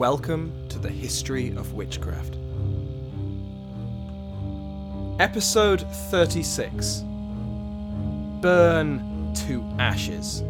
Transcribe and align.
Welcome 0.00 0.66
to 0.70 0.78
the 0.78 0.88
History 0.88 1.50
of 1.50 1.74
Witchcraft. 1.74 2.34
Episode 5.20 5.82
36 6.08 7.04
Burn 8.40 9.34
to 9.34 9.62
Ashes. 9.78 10.42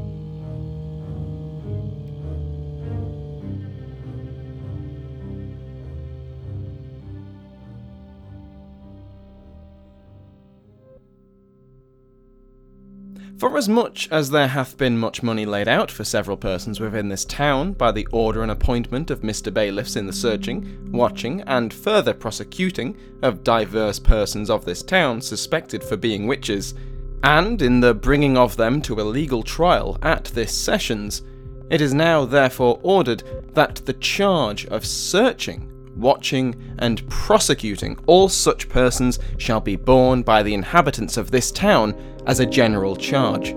For 13.40 13.56
as 13.56 13.70
much 13.70 14.06
as 14.10 14.28
there 14.28 14.48
hath 14.48 14.76
been 14.76 14.98
much 14.98 15.22
money 15.22 15.46
laid 15.46 15.66
out 15.66 15.90
for 15.90 16.04
several 16.04 16.36
persons 16.36 16.78
within 16.78 17.08
this 17.08 17.24
town 17.24 17.72
by 17.72 17.90
the 17.90 18.06
order 18.12 18.42
and 18.42 18.50
appointment 18.50 19.10
of 19.10 19.22
Mr. 19.22 19.50
Bailiffs 19.50 19.96
in 19.96 20.06
the 20.06 20.12
searching, 20.12 20.90
watching, 20.92 21.40
and 21.46 21.72
further 21.72 22.12
prosecuting 22.12 22.98
of 23.22 23.42
divers 23.42 23.98
persons 23.98 24.50
of 24.50 24.66
this 24.66 24.82
town 24.82 25.22
suspected 25.22 25.82
for 25.82 25.96
being 25.96 26.26
witches, 26.26 26.74
and 27.22 27.62
in 27.62 27.80
the 27.80 27.94
bringing 27.94 28.36
of 28.36 28.58
them 28.58 28.82
to 28.82 29.00
a 29.00 29.08
legal 29.10 29.42
trial 29.42 29.96
at 30.02 30.24
this 30.26 30.54
sessions, 30.54 31.22
it 31.70 31.80
is 31.80 31.94
now 31.94 32.26
therefore 32.26 32.78
ordered 32.82 33.22
that 33.54 33.76
the 33.86 33.94
charge 33.94 34.66
of 34.66 34.84
searching 34.84 35.69
watching, 36.00 36.54
and 36.78 37.08
prosecuting 37.08 37.98
all 38.06 38.28
such 38.28 38.68
persons 38.68 39.18
shall 39.38 39.60
be 39.60 39.76
borne 39.76 40.22
by 40.22 40.42
the 40.42 40.54
inhabitants 40.54 41.16
of 41.16 41.30
this 41.30 41.50
town 41.50 41.94
as 42.26 42.40
a 42.40 42.46
general 42.46 42.96
charge. 42.96 43.50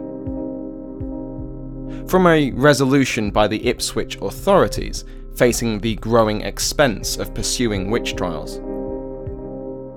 From 2.09 2.27
a 2.27 2.51
resolution 2.51 3.31
by 3.31 3.47
the 3.47 3.67
Ipswich 3.67 4.17
authorities 4.21 5.05
facing 5.35 5.79
the 5.79 5.95
growing 5.95 6.41
expense 6.41 7.17
of 7.17 7.33
pursuing 7.33 7.89
witch 7.89 8.15
trials. 8.15 8.59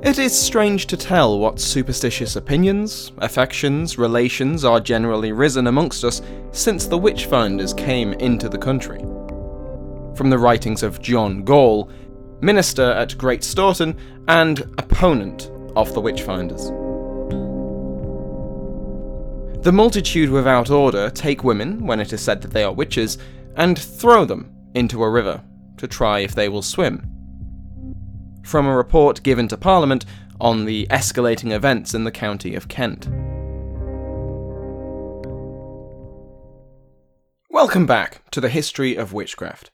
It 0.02 0.18
is 0.18 0.38
strange 0.38 0.86
to 0.86 0.96
tell 0.96 1.38
what 1.38 1.58
superstitious 1.58 2.36
opinions, 2.36 3.12
affections, 3.18 3.98
relations 3.98 4.64
are 4.64 4.78
generally 4.78 5.32
risen 5.32 5.66
amongst 5.66 6.04
us 6.04 6.22
since 6.52 6.86
the 6.86 6.98
witch 6.98 7.26
finders 7.26 7.74
came 7.74 8.12
into 8.14 8.48
the 8.48 8.58
country. 8.58 9.00
From 10.14 10.30
the 10.30 10.38
writings 10.38 10.82
of 10.82 11.02
John 11.02 11.42
Gaule, 11.42 11.90
minister 12.40 12.90
at 12.92 13.16
Great 13.18 13.42
Staughton, 13.42 13.96
and 14.28 14.60
opponent 14.78 15.50
of 15.76 15.92
the 15.94 16.00
Witchfinders. 16.00 16.72
The 19.62 19.72
multitude 19.72 20.30
without 20.30 20.70
order 20.70 21.10
take 21.10 21.42
women, 21.42 21.86
when 21.86 22.00
it 22.00 22.12
is 22.12 22.20
said 22.20 22.40
that 22.42 22.52
they 22.52 22.62
are 22.62 22.72
witches, 22.72 23.18
and 23.56 23.78
throw 23.78 24.24
them 24.24 24.52
into 24.74 25.02
a 25.02 25.10
river 25.10 25.42
to 25.78 25.88
try 25.88 26.20
if 26.20 26.34
they 26.34 26.48
will 26.48 26.62
swim. 26.62 27.04
From 28.44 28.66
a 28.66 28.76
report 28.76 29.22
given 29.22 29.48
to 29.48 29.56
Parliament 29.56 30.04
on 30.40 30.66
the 30.66 30.86
escalating 30.88 31.52
events 31.52 31.94
in 31.94 32.04
the 32.04 32.12
county 32.12 32.54
of 32.54 32.68
Kent. 32.68 33.08
Welcome 37.50 37.86
back 37.86 38.22
to 38.30 38.40
the 38.40 38.50
history 38.50 38.94
of 38.96 39.12
witchcraft. 39.12 39.70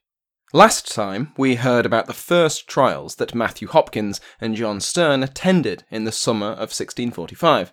Last 0.55 0.95
time, 0.95 1.33
we 1.39 1.55
heard 1.55 1.87
about 1.87 2.07
the 2.07 2.13
first 2.13 2.69
trials 2.69 3.15
that 3.15 3.35
Matthew 3.35 3.69
Hopkins 3.69 4.21
and 4.39 4.55
John 4.55 4.83
Stern 4.83 5.23
attended 5.23 5.85
in 5.91 6.05
the 6.05 6.13
summer 6.13 6.49
of 6.49 6.69
1645, 6.69 7.73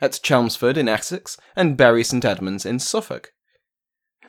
at 0.00 0.18
Chelmsford 0.20 0.76
in 0.76 0.88
Essex 0.88 1.36
and 1.54 1.76
Bury 1.76 2.02
St 2.02 2.24
Edmunds 2.24 2.66
in 2.66 2.80
Suffolk. 2.80 3.32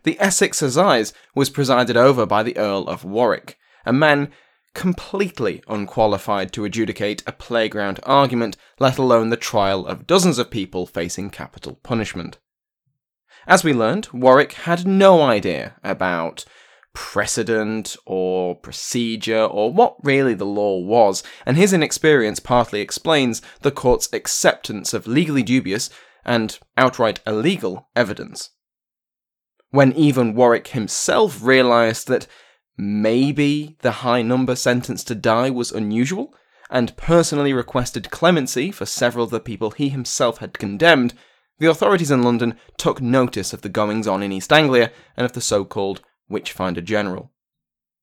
The 0.04 0.20
Essex 0.20 0.62
Assize 0.62 1.14
was 1.34 1.50
presided 1.50 1.98
over 1.98 2.28
by 2.28 2.44
the 2.44 2.56
Earl 2.58 2.88
of 2.88 3.04
Warwick, 3.04 3.58
a 3.88 3.92
man 3.92 4.32
completely 4.76 5.64
unqualified 5.68 6.54
to 6.54 6.66
adjudicate 6.66 7.24
a 7.26 7.32
playground 7.32 8.00
argument, 8.04 8.56
let 8.78 9.00
alone 9.00 9.32
the 9.32 9.36
trial 9.36 9.88
of 9.88 10.06
dozens 10.06 10.38
of 10.38 10.52
people 10.52 10.86
facing 10.86 11.32
capital 11.32 11.80
punishment. 11.82 12.38
As 13.48 13.64
we 13.64 13.74
learned, 13.74 14.10
Warwick 14.14 14.54
had 14.54 14.86
no 14.86 15.24
idea 15.24 15.76
about 15.84 16.46
precedent 16.94 17.96
or 18.06 18.56
procedure 18.56 19.44
or 19.44 19.72
what 19.72 19.96
really 20.04 20.34
the 20.34 20.46
law 20.46 20.80
was, 20.80 21.24
and 21.46 21.58
his 21.58 21.74
inexperience 21.74 22.40
partly 22.40 22.82
explains 22.82 23.42
the 23.62 23.72
court's 23.72 24.10
acceptance 24.14 24.94
of 24.94 25.08
legally 25.08 25.44
dubious 25.44 25.90
and 26.26 26.60
outright 26.78 27.20
illegal 27.26 27.90
evidence. 27.96 28.52
When 29.72 29.94
even 29.94 30.34
Warwick 30.34 30.70
himself 30.70 31.44
realised 31.44 32.08
that 32.08 32.28
maybe 32.78 33.78
the 33.82 33.92
high 33.92 34.22
number 34.22 34.56
sentenced 34.56 35.08
to 35.08 35.16
die 35.16 35.50
was 35.50 35.72
unusual, 35.72 36.34
and 36.70 36.96
personally 36.98 37.54
requested 37.54 38.12
clemency 38.12 38.72
for 38.72 38.86
several 38.86 39.26
of 39.26 39.32
the 39.32 39.40
people 39.40 39.72
he 39.72 39.90
himself 39.90 40.38
had 40.38 40.60
condemned, 40.60 41.14
the 41.58 41.70
authorities 41.70 42.12
in 42.12 42.24
London 42.24 42.56
took 42.78 43.02
notice 43.02 43.54
of 43.54 43.62
the 43.62 43.70
goings 43.70 44.08
on 44.08 44.24
in 44.24 44.32
East 44.32 44.54
Anglia 44.54 44.92
and 45.18 45.26
of 45.26 45.34
the 45.34 45.42
so 45.42 45.66
called 45.66 46.02
Witchfinder 46.30 46.82
General. 46.82 47.32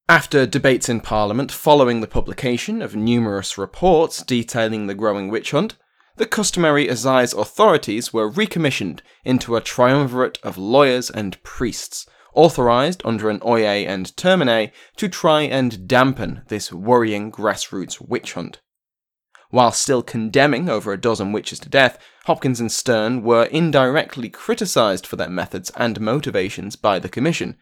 After 0.08 0.46
debates 0.46 0.88
in 0.88 1.00
Parliament 1.00 1.50
following 1.50 2.00
the 2.00 2.06
publication 2.06 2.82
of 2.82 2.94
numerous 2.94 3.56
reports 3.56 4.22
detailing 4.22 4.86
the 4.86 4.94
growing 4.94 5.28
witch 5.28 5.52
hunt, 5.52 5.76
the 6.16 6.26
customary 6.26 6.88
assize 6.88 7.34
authorities 7.34 8.12
were 8.12 8.28
recommissioned 8.28 9.02
into 9.24 9.56
a 9.56 9.60
triumvirate 9.60 10.38
of 10.42 10.56
lawyers 10.56 11.10
and 11.10 11.42
priests, 11.42 12.06
authorised 12.34 13.02
under 13.04 13.28
an 13.30 13.40
oyer 13.44 13.86
and 13.86 14.16
terminer 14.16 14.70
to 14.96 15.08
try 15.08 15.42
and 15.42 15.88
dampen 15.88 16.42
this 16.48 16.72
worrying 16.72 17.32
grassroots 17.32 18.00
witch 18.00 18.34
hunt. 18.34 18.60
While 19.50 19.72
still 19.72 20.02
condemning 20.02 20.68
over 20.68 20.92
a 20.92 21.00
dozen 21.00 21.32
witches 21.32 21.58
to 21.60 21.68
death, 21.68 21.98
Hopkins 22.24 22.60
and 22.60 22.70
Stern 22.70 23.22
were 23.22 23.44
indirectly 23.44 24.28
criticised 24.28 25.06
for 25.06 25.16
their 25.16 25.30
methods 25.30 25.70
and 25.76 26.00
motivations 26.00 26.76
by 26.76 26.98
the 26.98 27.08
Commission, 27.08 27.56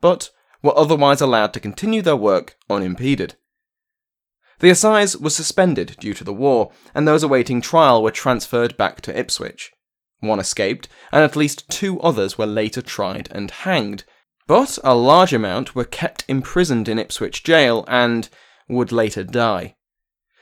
but 0.00 0.30
were 0.62 0.76
otherwise 0.76 1.20
allowed 1.20 1.52
to 1.52 1.60
continue 1.60 2.02
their 2.02 2.16
work 2.16 2.56
unimpeded. 2.68 3.36
The 4.58 4.70
assize 4.70 5.16
was 5.16 5.36
suspended 5.36 5.96
due 6.00 6.14
to 6.14 6.24
the 6.24 6.32
war, 6.32 6.72
and 6.94 7.06
those 7.06 7.22
awaiting 7.22 7.60
trial 7.60 8.02
were 8.02 8.10
transferred 8.10 8.76
back 8.76 9.00
to 9.02 9.18
Ipswich. 9.18 9.72
One 10.20 10.40
escaped, 10.40 10.88
and 11.12 11.22
at 11.22 11.36
least 11.36 11.68
two 11.68 12.00
others 12.00 12.38
were 12.38 12.46
later 12.46 12.80
tried 12.80 13.28
and 13.32 13.50
hanged, 13.50 14.04
but 14.46 14.78
a 14.82 14.94
large 14.94 15.32
amount 15.32 15.74
were 15.74 15.84
kept 15.84 16.24
imprisoned 16.26 16.88
in 16.88 16.98
Ipswich 16.98 17.42
jail 17.44 17.84
and 17.86 18.28
would 18.68 18.92
later 18.92 19.24
die. 19.24 19.76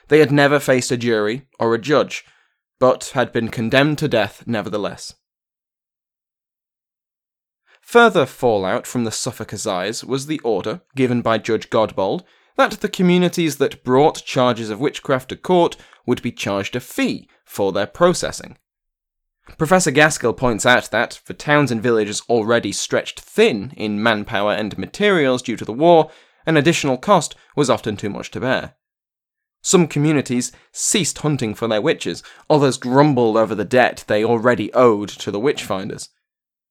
They 0.09 0.21
had 0.21 0.31
never 0.31 0.61
faced 0.61 0.93
a 0.93 0.97
jury 0.97 1.49
or 1.59 1.75
a 1.75 1.81
judge, 1.81 2.25
but 2.79 3.13
had 3.15 3.33
been 3.33 3.49
condemned 3.49 3.99
to 3.99 4.09
death 4.09 4.45
nevertheless. 4.47 5.15
Further 7.87 8.27
fallout 8.27 8.87
from 8.87 9.05
the 9.05 9.13
Suffolk 9.13 9.53
Assize 9.53 10.03
was 10.03 10.27
the 10.27 10.41
order, 10.41 10.81
given 10.97 11.23
by 11.23 11.39
Judge 11.39 11.71
Godbold, 11.71 12.25
that 12.57 12.73
the 12.81 12.89
communities 12.89 13.59
that 13.59 13.85
brought 13.85 14.25
charges 14.25 14.71
of 14.71 14.81
witchcraft 14.81 15.29
to 15.29 15.37
court 15.37 15.77
would 16.07 16.23
be 16.23 16.33
charged 16.33 16.75
a 16.75 16.81
fee 16.81 17.29
for 17.45 17.73
their 17.73 17.87
processing. 17.87 18.57
Professor 19.59 19.91
Gaskill 19.91 20.33
points 20.33 20.65
out 20.65 20.91
that, 20.91 21.21
for 21.25 21.35
towns 21.35 21.71
and 21.71 21.83
villages 21.83 22.23
already 22.29 22.73
stretched 22.73 23.21
thin 23.21 23.73
in 23.77 24.03
manpower 24.03 24.53
and 24.53 24.77
materials 24.79 25.43
due 25.43 25.57
to 25.57 25.65
the 25.65 25.73
war, 25.73 26.11
an 26.47 26.57
additional 26.57 26.97
cost 26.97 27.37
was 27.55 27.71
often 27.71 27.97
too 27.97 28.11
much 28.11 28.31
to 28.33 28.41
bear. 28.41 28.75
Some 29.61 29.87
communities 29.87 30.53
ceased 30.73 31.19
hunting 31.19 31.55
for 31.55 31.69
their 31.69 31.83
witches, 31.83 32.23
others 32.51 32.79
grumbled 32.79 33.37
over 33.37 33.55
the 33.55 33.65
debt 33.65 34.05
they 34.07 34.25
already 34.25 34.73
owed 34.73 35.11
to 35.11 35.31
the 35.31 35.41
witch-finders. 35.41 36.09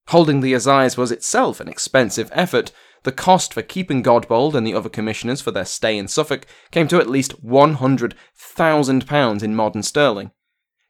Holding 0.07 0.41
the 0.41 0.53
assize 0.53 0.97
was 0.97 1.11
itself 1.11 1.59
an 1.59 1.67
expensive 1.67 2.29
effort. 2.33 2.71
The 3.03 3.11
cost 3.11 3.53
for 3.53 3.61
keeping 3.61 4.03
Godbold 4.03 4.53
and 4.55 4.65
the 4.65 4.73
other 4.73 4.89
commissioners 4.89 5.41
for 5.41 5.51
their 5.51 5.65
stay 5.65 5.97
in 5.97 6.07
Suffolk 6.07 6.45
came 6.71 6.87
to 6.89 6.99
at 6.99 7.09
least 7.09 7.43
£100,000 7.45 9.43
in 9.43 9.55
modern 9.55 9.83
sterling. 9.83 10.31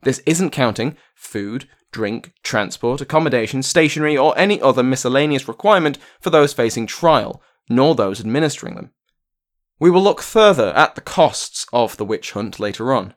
This 0.04 0.21
isn't 0.25 0.51
counting 0.51 0.98
food, 1.15 1.68
drink, 1.92 2.33
transport, 2.44 3.01
accommodation, 3.01 3.63
stationery, 3.63 4.18
or 4.18 4.38
any 4.38 4.62
other 4.62 4.83
miscellaneous 4.83 5.48
requirement 5.48 5.98
for 6.19 6.30
those 6.30 6.54
facing 6.54 6.88
trial, 6.88 7.42
nor 7.69 7.95
those 7.95 8.19
administering 8.19 8.75
them. 8.75 8.92
We 9.80 9.89
will 9.89 10.04
look 10.04 10.21
further 10.21 10.74
at 10.75 10.95
the 10.95 11.01
costs 11.01 11.65
of 11.71 11.98
the 11.98 12.06
witch 12.06 12.31
hunt 12.31 12.60
later 12.60 12.94
on. 12.94 13.13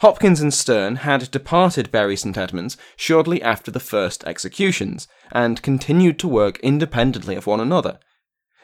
Hopkins 0.00 0.42
and 0.42 0.52
Stern 0.52 0.96
had 0.96 1.30
departed 1.30 1.90
Bury 1.90 2.16
St 2.16 2.36
Edmunds 2.36 2.76
shortly 2.96 3.40
after 3.42 3.70
the 3.70 3.80
first 3.80 4.24
executions, 4.24 5.08
and 5.32 5.62
continued 5.62 6.18
to 6.18 6.28
work 6.28 6.58
independently 6.60 7.34
of 7.34 7.46
one 7.46 7.60
another. 7.60 7.98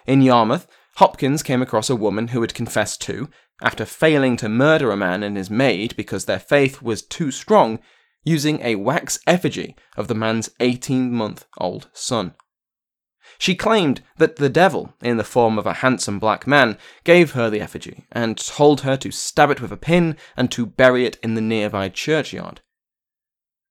In 0.07 0.21
Yarmouth, 0.21 0.67
Hopkins 0.97 1.43
came 1.43 1.63
across 1.63 1.89
a 1.89 1.97
woman 1.97 2.29
who 2.29 2.43
had 2.43 2.55
confessed 2.55 3.01
to, 3.03 3.31
after 3.63 3.87
failing 3.87 4.37
to 4.37 4.49
murder 4.49 4.91
a 4.91 4.97
man 4.97 5.23
and 5.23 5.39
his 5.39 5.49
maid 5.49 5.97
because 5.97 6.27
their 6.27 6.39
faith 6.39 6.83
was 6.83 7.01
too 7.01 7.31
strong, 7.31 7.79
using 8.25 8.61
a 8.61 8.75
wax 8.75 9.19
effigy 9.27 9.75
of 9.97 10.09
the 10.09 10.15
man's 10.15 10.51
18 10.61 11.13
month 11.13 11.47
old 11.57 11.89
son. 11.95 12.35
She 13.39 13.55
claimed 13.55 14.03
that 14.19 14.37
the 14.37 14.49
devil, 14.49 14.95
in 15.03 15.17
the 15.17 15.25
form 15.25 15.59
of 15.59 15.67
a 15.67 15.75
handsome 15.75 16.19
black 16.19 16.47
man, 16.47 16.79
gave 17.05 17.33
her 17.33 17.51
the 17.51 17.61
effigy 17.61 18.05
and 18.13 18.37
told 18.37 18.83
her 18.83 18.97
to 18.97 19.11
stab 19.11 19.51
it 19.51 19.61
with 19.61 19.73
a 19.73 19.77
pin 19.77 20.17
and 20.37 20.51
to 20.53 20.67
bury 20.67 21.07
it 21.07 21.19
in 21.23 21.35
the 21.35 21.41
nearby 21.41 21.89
churchyard. 21.89 22.61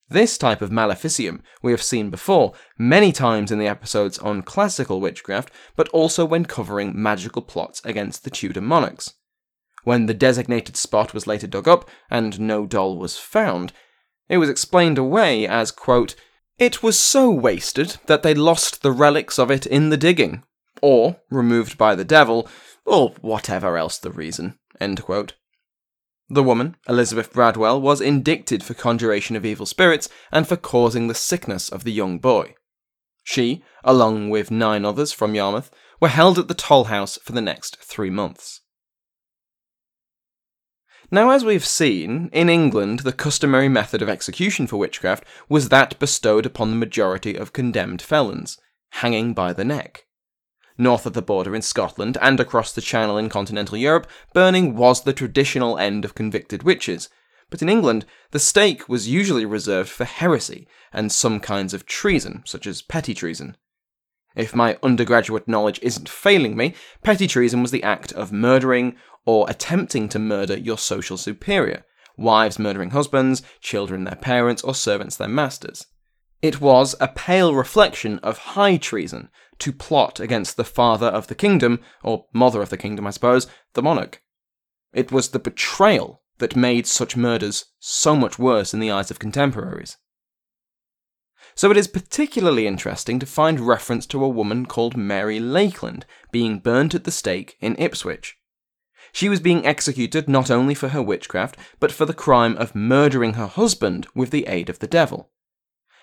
This 0.09 0.37
type 0.37 0.61
of 0.61 0.71
maleficium 0.71 1.41
we 1.61 1.71
have 1.71 1.81
seen 1.81 2.09
before 2.09 2.51
many 2.77 3.13
times 3.13 3.49
in 3.49 3.59
the 3.59 3.67
episodes 3.67 4.19
on 4.19 4.41
classical 4.41 4.99
witchcraft, 4.99 5.51
but 5.77 5.87
also 5.89 6.25
when 6.25 6.43
covering 6.43 6.91
magical 6.93 7.41
plots 7.41 7.81
against 7.85 8.25
the 8.25 8.29
Tudor 8.29 8.59
monarchs. 8.59 9.13
When 9.85 10.07
the 10.07 10.13
designated 10.13 10.75
spot 10.75 11.13
was 11.13 11.27
later 11.27 11.47
dug 11.47 11.67
up 11.67 11.89
and 12.09 12.41
no 12.41 12.65
doll 12.65 12.97
was 12.97 13.17
found, 13.17 13.71
it 14.27 14.37
was 14.37 14.49
explained 14.49 14.97
away 14.97 15.47
as, 15.47 15.71
quote, 15.71 16.15
it 16.57 16.83
was 16.83 16.99
so 16.99 17.29
wasted 17.29 17.97
that 18.05 18.23
they 18.23 18.33
lost 18.33 18.81
the 18.81 18.91
relics 18.91 19.39
of 19.39 19.49
it 19.49 19.65
in 19.65 19.89
the 19.89 19.97
digging, 19.97 20.43
or 20.81 21.17
removed 21.29 21.77
by 21.77 21.95
the 21.95 22.05
devil, 22.05 22.47
or 22.85 23.15
whatever 23.21 23.77
else 23.77 23.97
the 23.97 24.11
reason. 24.11 24.57
The 26.29 26.43
woman, 26.43 26.77
Elizabeth 26.87 27.33
Bradwell, 27.33 27.81
was 27.81 27.99
indicted 27.99 28.63
for 28.63 28.73
conjuration 28.73 29.35
of 29.35 29.45
evil 29.45 29.65
spirits 29.65 30.07
and 30.31 30.47
for 30.47 30.55
causing 30.55 31.07
the 31.07 31.13
sickness 31.13 31.67
of 31.67 31.83
the 31.83 31.91
young 31.91 32.19
boy. 32.19 32.55
She, 33.23 33.63
along 33.83 34.29
with 34.29 34.49
nine 34.49 34.85
others 34.85 35.11
from 35.11 35.35
Yarmouth, 35.35 35.69
were 35.99 36.07
held 36.07 36.39
at 36.39 36.47
the 36.47 36.53
toll 36.53 36.85
house 36.85 37.17
for 37.23 37.33
the 37.33 37.41
next 37.41 37.77
three 37.77 38.09
months. 38.09 38.61
Now, 41.13 41.31
as 41.31 41.43
we've 41.43 41.65
seen, 41.65 42.29
in 42.31 42.49
England 42.49 42.99
the 42.99 43.11
customary 43.11 43.67
method 43.67 44.01
of 44.01 44.07
execution 44.07 44.65
for 44.65 44.77
witchcraft 44.77 45.25
was 45.49 45.67
that 45.67 45.99
bestowed 45.99 46.45
upon 46.45 46.69
the 46.69 46.77
majority 46.77 47.35
of 47.35 47.51
condemned 47.51 48.01
felons 48.01 48.57
hanging 48.95 49.33
by 49.33 49.51
the 49.53 49.65
neck. 49.65 50.05
North 50.77 51.05
of 51.05 51.13
the 51.13 51.21
border 51.21 51.53
in 51.53 51.61
Scotland 51.61 52.17
and 52.21 52.39
across 52.39 52.71
the 52.71 52.81
Channel 52.81 53.17
in 53.17 53.29
continental 53.29 53.77
Europe, 53.77 54.07
burning 54.33 54.75
was 54.75 55.01
the 55.01 55.13
traditional 55.13 55.77
end 55.77 56.05
of 56.05 56.15
convicted 56.15 56.63
witches. 56.63 57.09
But 57.49 57.61
in 57.61 57.69
England, 57.69 58.05
the 58.31 58.39
stake 58.39 58.87
was 58.87 59.09
usually 59.09 59.45
reserved 59.45 59.89
for 59.89 60.05
heresy 60.05 60.67
and 60.93 61.11
some 61.11 61.39
kinds 61.39 61.73
of 61.73 61.85
treason, 61.85 62.43
such 62.45 62.65
as 62.65 62.81
petty 62.81 63.13
treason. 63.13 63.57
If 64.35 64.55
my 64.55 64.77
undergraduate 64.81 65.47
knowledge 65.47 65.79
isn't 65.81 66.07
failing 66.07 66.55
me, 66.55 66.73
petty 67.03 67.27
treason 67.27 67.61
was 67.61 67.71
the 67.71 67.83
act 67.83 68.13
of 68.13 68.31
murdering 68.31 68.95
or 69.25 69.49
attempting 69.49 70.09
to 70.09 70.19
murder 70.19 70.57
your 70.57 70.77
social 70.77 71.17
superior, 71.17 71.85
wives 72.17 72.59
murdering 72.59 72.91
husbands, 72.91 73.41
children 73.59 74.03
their 74.03 74.15
parents, 74.15 74.61
or 74.63 74.75
servants 74.75 75.15
their 75.15 75.27
masters. 75.27 75.85
It 76.41 76.59
was 76.59 76.95
a 76.99 77.07
pale 77.07 77.53
reflection 77.53 78.17
of 78.19 78.37
high 78.39 78.77
treason 78.77 79.29
to 79.59 79.71
plot 79.71 80.19
against 80.19 80.57
the 80.57 80.63
father 80.63 81.07
of 81.07 81.27
the 81.27 81.35
kingdom, 81.35 81.79
or 82.03 82.25
mother 82.33 82.61
of 82.61 82.69
the 82.69 82.77
kingdom, 82.77 83.05
I 83.05 83.11
suppose, 83.11 83.47
the 83.73 83.83
monarch. 83.83 84.23
It 84.91 85.11
was 85.11 85.29
the 85.29 85.39
betrayal 85.39 86.23
that 86.39 86.55
made 86.55 86.87
such 86.87 87.15
murders 87.15 87.65
so 87.79 88.15
much 88.15 88.39
worse 88.39 88.73
in 88.73 88.79
the 88.79 88.89
eyes 88.89 89.11
of 89.11 89.19
contemporaries. 89.19 89.97
So 91.53 91.69
it 91.69 91.77
is 91.77 91.87
particularly 91.87 92.65
interesting 92.65 93.19
to 93.19 93.25
find 93.25 93.59
reference 93.59 94.05
to 94.07 94.23
a 94.23 94.29
woman 94.29 94.65
called 94.65 94.97
Mary 94.97 95.39
Lakeland 95.39 96.05
being 96.31 96.59
burnt 96.59 96.95
at 96.95 97.03
the 97.03 97.11
stake 97.11 97.57
in 97.59 97.75
Ipswich. 97.77 98.37
She 99.13 99.29
was 99.29 99.39
being 99.39 99.65
executed 99.65 100.29
not 100.29 100.49
only 100.49 100.73
for 100.73 100.89
her 100.89 101.01
witchcraft, 101.01 101.57
but 101.79 101.91
for 101.91 102.05
the 102.05 102.13
crime 102.13 102.55
of 102.57 102.75
murdering 102.75 103.33
her 103.33 103.47
husband 103.47 104.07
with 104.15 104.31
the 104.31 104.47
aid 104.47 104.69
of 104.69 104.79
the 104.79 104.87
devil. 104.87 105.29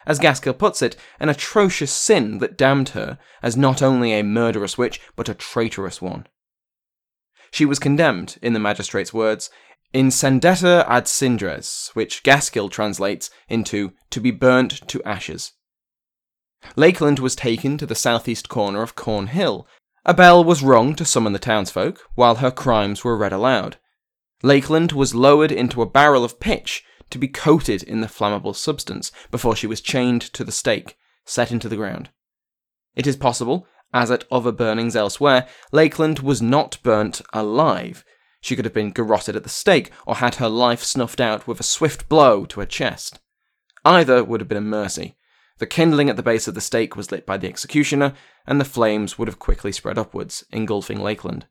As 0.07 0.19
Gaskill 0.19 0.55
puts 0.55 0.81
it, 0.83 0.97
an 1.21 1.29
atrocious 1.29 1.93
sin 1.93 2.39
that 2.39 2.57
damned 2.57 2.91
her 2.91 3.19
as 3.43 3.57
not 3.57 3.83
only 3.83 4.13
a 4.13 4.23
murderous 4.23 4.79
witch, 4.79 5.01
but 5.17 5.29
a 5.29 5.35
traitorous 5.35 6.01
one. 6.01 6.27
She 7.51 7.65
was 7.65 7.79
condemned, 7.79 8.39
in 8.43 8.53
the 8.53 8.61
magistrate's 8.61 9.13
words, 9.13 9.51
incendeta 9.95 10.85
ad 10.89 11.05
cindres, 11.05 11.89
which 11.95 12.23
Gaskill 12.23 12.71
translates 12.71 13.31
into 13.49 13.93
to 14.11 14.21
be 14.21 14.31
burnt 14.31 14.87
to 14.89 15.03
ashes. 15.05 15.53
Lakeland 16.77 17.19
was 17.19 17.37
taken 17.37 17.79
to 17.79 17.87
the 17.87 17.95
southeast 17.95 18.49
corner 18.49 18.83
of 18.83 18.95
Cornhill, 18.95 19.67
a 20.05 20.15
bell 20.15 20.43
was 20.43 20.63
rung 20.63 20.95
to 20.95 21.05
summon 21.05 21.33
the 21.33 21.39
townsfolk, 21.39 22.01
while 22.15 22.37
her 22.37 22.51
crimes 22.51 23.05
were 23.05 23.17
read 23.17 23.33
aloud. 23.33 23.77
Lakeland 24.43 24.93
was 24.93 25.15
lowered 25.15 25.51
into 25.51 25.83
a 25.83 25.87
barrel 25.87 26.25
of 26.25 26.41
pitch 26.41 26.85
to 27.11 27.19
be 27.19 27.29
coated 27.29 27.83
in 27.83 28.01
the 28.01 28.07
flammable 28.07 28.55
substance 28.55 29.11
before 29.31 29.57
she 29.57 29.67
was 29.67 29.81
chained 29.81 30.23
to 30.23 30.45
the 30.45 30.53
stake, 30.53 30.97
set 31.25 31.51
into 31.51 31.69
the 31.69 31.77
ground. 31.77 32.11
It 32.95 33.07
is 33.07 33.17
possible, 33.17 33.67
as 33.93 34.11
at 34.11 34.25
other 34.31 34.53
burnings 34.53 34.95
elsewhere, 34.95 35.49
Lakeland 35.73 36.21
was 36.21 36.43
not 36.43 36.79
burnt 36.83 37.23
alive. 37.33 38.05
She 38.41 38.55
could 38.55 38.65
have 38.65 38.75
been 38.75 38.93
garroted 38.93 39.35
at 39.35 39.43
the 39.43 39.49
stake, 39.49 39.91
or 40.07 40.17
had 40.17 40.37
her 40.37 40.49
life 40.49 40.85
snuffed 40.85 41.21
out 41.21 41.47
with 41.47 41.59
a 41.59 41.65
swift 41.65 42.09
blow 42.09 42.45
to 42.47 42.61
her 42.61 42.67
chest. 42.67 43.19
Either 43.85 44.23
would 44.23 44.41
have 44.41 44.49
been 44.49 44.59
a 44.59 44.63
mercy, 44.63 45.17
the 45.59 45.67
kindling 45.67 46.09
at 46.09 46.17
the 46.17 46.23
base 46.23 46.49
of 46.49 46.55
the 46.55 46.61
stake 46.61 46.97
was 46.97 47.11
lit 47.11 47.27
by 47.27 47.37
the 47.37 47.49
executioner, 47.49 48.15
and 48.47 48.61
the 48.61 48.65
flames 48.65 49.19
would 49.19 49.29
have 49.29 49.39
quickly 49.39 49.73
spread 49.73 49.99
upwards, 49.99 50.45
engulfing 50.51 51.01
Lakeland. 51.01 51.47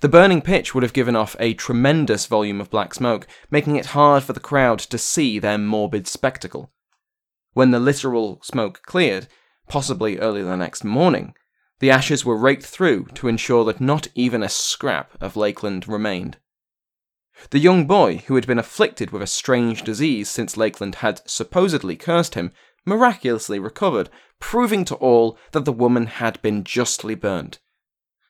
The 0.00 0.08
burning 0.08 0.42
pitch 0.42 0.74
would 0.74 0.82
have 0.82 0.92
given 0.92 1.16
off 1.16 1.36
a 1.38 1.54
tremendous 1.54 2.26
volume 2.26 2.60
of 2.60 2.70
black 2.70 2.92
smoke, 2.92 3.26
making 3.50 3.76
it 3.76 3.86
hard 3.86 4.24
for 4.24 4.32
the 4.32 4.40
crowd 4.40 4.78
to 4.80 4.98
see 4.98 5.38
their 5.38 5.56
morbid 5.56 6.06
spectacle. 6.06 6.72
When 7.54 7.70
the 7.70 7.80
literal 7.80 8.40
smoke 8.42 8.82
cleared, 8.82 9.28
possibly 9.68 10.18
early 10.18 10.42
the 10.42 10.56
next 10.56 10.84
morning, 10.84 11.34
the 11.78 11.90
ashes 11.90 12.24
were 12.24 12.36
raked 12.36 12.66
through 12.66 13.06
to 13.14 13.28
ensure 13.28 13.64
that 13.64 13.80
not 13.80 14.08
even 14.14 14.42
a 14.42 14.48
scrap 14.48 15.12
of 15.20 15.36
Lakeland 15.36 15.88
remained. 15.88 16.38
The 17.50 17.58
young 17.58 17.86
boy, 17.86 18.24
who 18.26 18.34
had 18.34 18.46
been 18.46 18.58
afflicted 18.58 19.10
with 19.10 19.22
a 19.22 19.26
strange 19.26 19.82
disease 19.82 20.28
since 20.28 20.56
Lakeland 20.56 20.96
had 20.96 21.20
supposedly 21.28 21.94
cursed 21.94 22.34
him, 22.34 22.50
miraculously 22.86 23.58
recovered, 23.58 24.08
proving 24.40 24.84
to 24.86 24.94
all 24.94 25.36
that 25.52 25.66
the 25.66 25.72
woman 25.72 26.06
had 26.06 26.40
been 26.40 26.64
justly 26.64 27.14
burnt. 27.14 27.58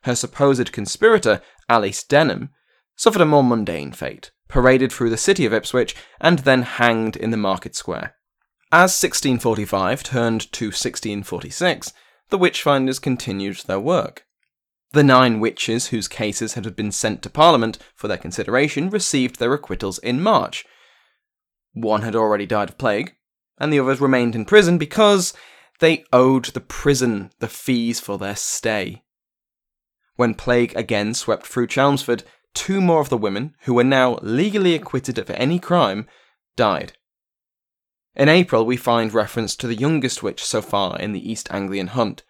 Her 0.03 0.17
supposed 0.17 0.73
conspirator, 0.73 1.41
Alice 1.69 2.03
Denham, 2.03 2.50
suffered 2.97 3.23
a 3.23 3.26
more 3.26 3.44
mundane 3.44 3.93
fate, 3.93 4.31
paraded 4.49 4.91
through 4.91 5.11
the 5.11 5.17
city 5.17 5.44
of 5.44 5.53
Ipswich, 5.53 5.94
and 6.20 6.41
then 6.41 6.62
hanged 6.62 7.16
in 7.16 7.30
the 7.30 7.37
market 7.37 7.76
square. 7.76 8.14
As 8.73 8.90
1645 9.00 10.02
turned 10.02 10.52
to 10.52 10.66
1646, 10.66 11.92
the 12.30 12.38
witch-finders 12.38 12.99
continued 12.99 13.59
their 13.66 13.80
work. 13.80 14.26
The 14.92 15.02
nine 15.02 15.40
witches 15.40 15.88
whose 15.88 16.09
cases 16.09 16.54
had 16.54 16.76
been 16.76 16.92
sent 16.92 17.23
to 17.23 17.30
Parliament 17.30 17.78
for 17.95 18.09
their 18.09 18.16
consideration 18.16 18.90
received 18.90 19.38
their 19.38 19.52
acquittals 19.52 19.99
in 19.99 20.23
March. 20.23 20.64
One 21.75 22.02
had 22.02 22.16
already 22.16 22.47
died 22.47 22.71
of 22.71 22.78
plague, 22.78 23.15
and 23.58 23.72
the 23.72 23.80
others 23.80 24.00
remained 24.00 24.34
in 24.34 24.44
prison 24.44 24.78
because 24.78 25.32
they 25.80 26.04
owed 26.12 26.46
the 26.46 26.60
prison 26.60 27.30
the 27.38 27.48
fees 27.48 28.00
for 28.00 28.18
their 28.18 28.36
stay. 28.36 29.02
When 30.16 30.34
plague 30.34 30.75
again 30.76 31.14
swept 31.14 31.46
through 31.46 31.66
Chelmsford, 31.66 32.25
two 32.54 32.80
more 32.80 33.00
of 33.00 33.10
the 33.10 33.18
women, 33.18 33.54
who 33.62 33.75
were 33.75 33.84
now 33.84 34.18
legally 34.22 34.75
acquitted 34.75 35.18
of 35.18 35.28
any 35.30 35.58
crime, 35.58 36.06
died. 36.56 36.94
In 38.14 38.30
April, 38.30 38.64
we 38.64 38.78
find 38.78 39.12
reference 39.12 39.54
to 39.56 39.66
the 39.66 39.75
youngest 39.75 40.22
witch 40.22 40.42
so 40.42 40.62
far 40.62 40.98
in 40.98 41.12
the 41.12 41.30
East 41.30 41.48
Anglian 41.50 41.88
hunt. 41.88 42.25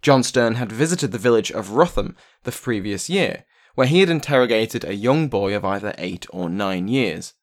John 0.00 0.22
Sterne 0.22 0.54
had 0.54 0.70
visited 0.70 1.10
the 1.10 1.18
village 1.18 1.50
of 1.50 1.72
Rotham 1.72 2.16
the 2.44 2.52
previous 2.52 3.10
year, 3.10 3.44
where 3.74 3.88
he 3.88 4.00
had 4.00 4.08
interrogated 4.08 4.84
a 4.84 4.94
young 4.94 5.26
boy 5.28 5.56
of 5.56 5.64
either 5.64 5.94
eight 5.98 6.26
or 6.30 6.48
nine 6.48 6.86
years. 6.86 7.34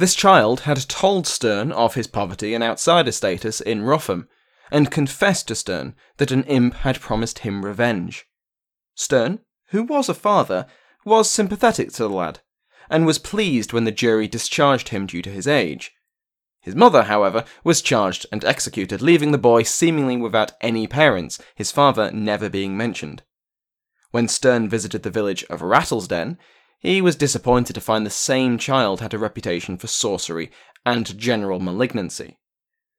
This 0.00 0.14
child 0.14 0.60
had 0.60 0.88
told 0.88 1.26
Stern 1.26 1.72
of 1.72 1.92
his 1.92 2.06
poverty 2.06 2.54
and 2.54 2.64
outsider 2.64 3.12
status 3.12 3.60
in 3.60 3.82
Rutham, 3.82 4.30
and 4.70 4.90
confessed 4.90 5.48
to 5.48 5.54
Stern 5.54 5.94
that 6.16 6.30
an 6.30 6.44
imp 6.44 6.72
had 6.72 7.02
promised 7.02 7.40
him 7.40 7.66
revenge. 7.66 8.24
Stern, 8.94 9.40
who 9.72 9.82
was 9.82 10.08
a 10.08 10.14
father, 10.14 10.64
was 11.04 11.30
sympathetic 11.30 11.92
to 11.92 12.04
the 12.04 12.08
lad, 12.08 12.40
and 12.88 13.04
was 13.04 13.18
pleased 13.18 13.74
when 13.74 13.84
the 13.84 13.92
jury 13.92 14.26
discharged 14.26 14.88
him 14.88 15.04
due 15.04 15.20
to 15.20 15.28
his 15.28 15.46
age. 15.46 15.92
His 16.62 16.74
mother, 16.74 17.02
however, 17.02 17.44
was 17.62 17.82
charged 17.82 18.24
and 18.32 18.42
executed, 18.42 19.02
leaving 19.02 19.32
the 19.32 19.36
boy 19.36 19.64
seemingly 19.64 20.16
without 20.16 20.52
any 20.62 20.86
parents, 20.86 21.38
his 21.54 21.70
father 21.70 22.10
never 22.10 22.48
being 22.48 22.74
mentioned. 22.74 23.22
When 24.12 24.28
Stern 24.28 24.66
visited 24.66 25.02
the 25.02 25.10
village 25.10 25.44
of 25.50 25.60
Rattlesden, 25.60 26.38
he 26.80 27.00
was 27.00 27.14
disappointed 27.14 27.74
to 27.74 27.80
find 27.80 28.04
the 28.04 28.10
same 28.10 28.58
child 28.58 29.00
had 29.00 29.14
a 29.14 29.18
reputation 29.18 29.76
for 29.76 29.86
sorcery 29.86 30.50
and 30.84 31.16
general 31.18 31.60
malignancy. 31.60 32.38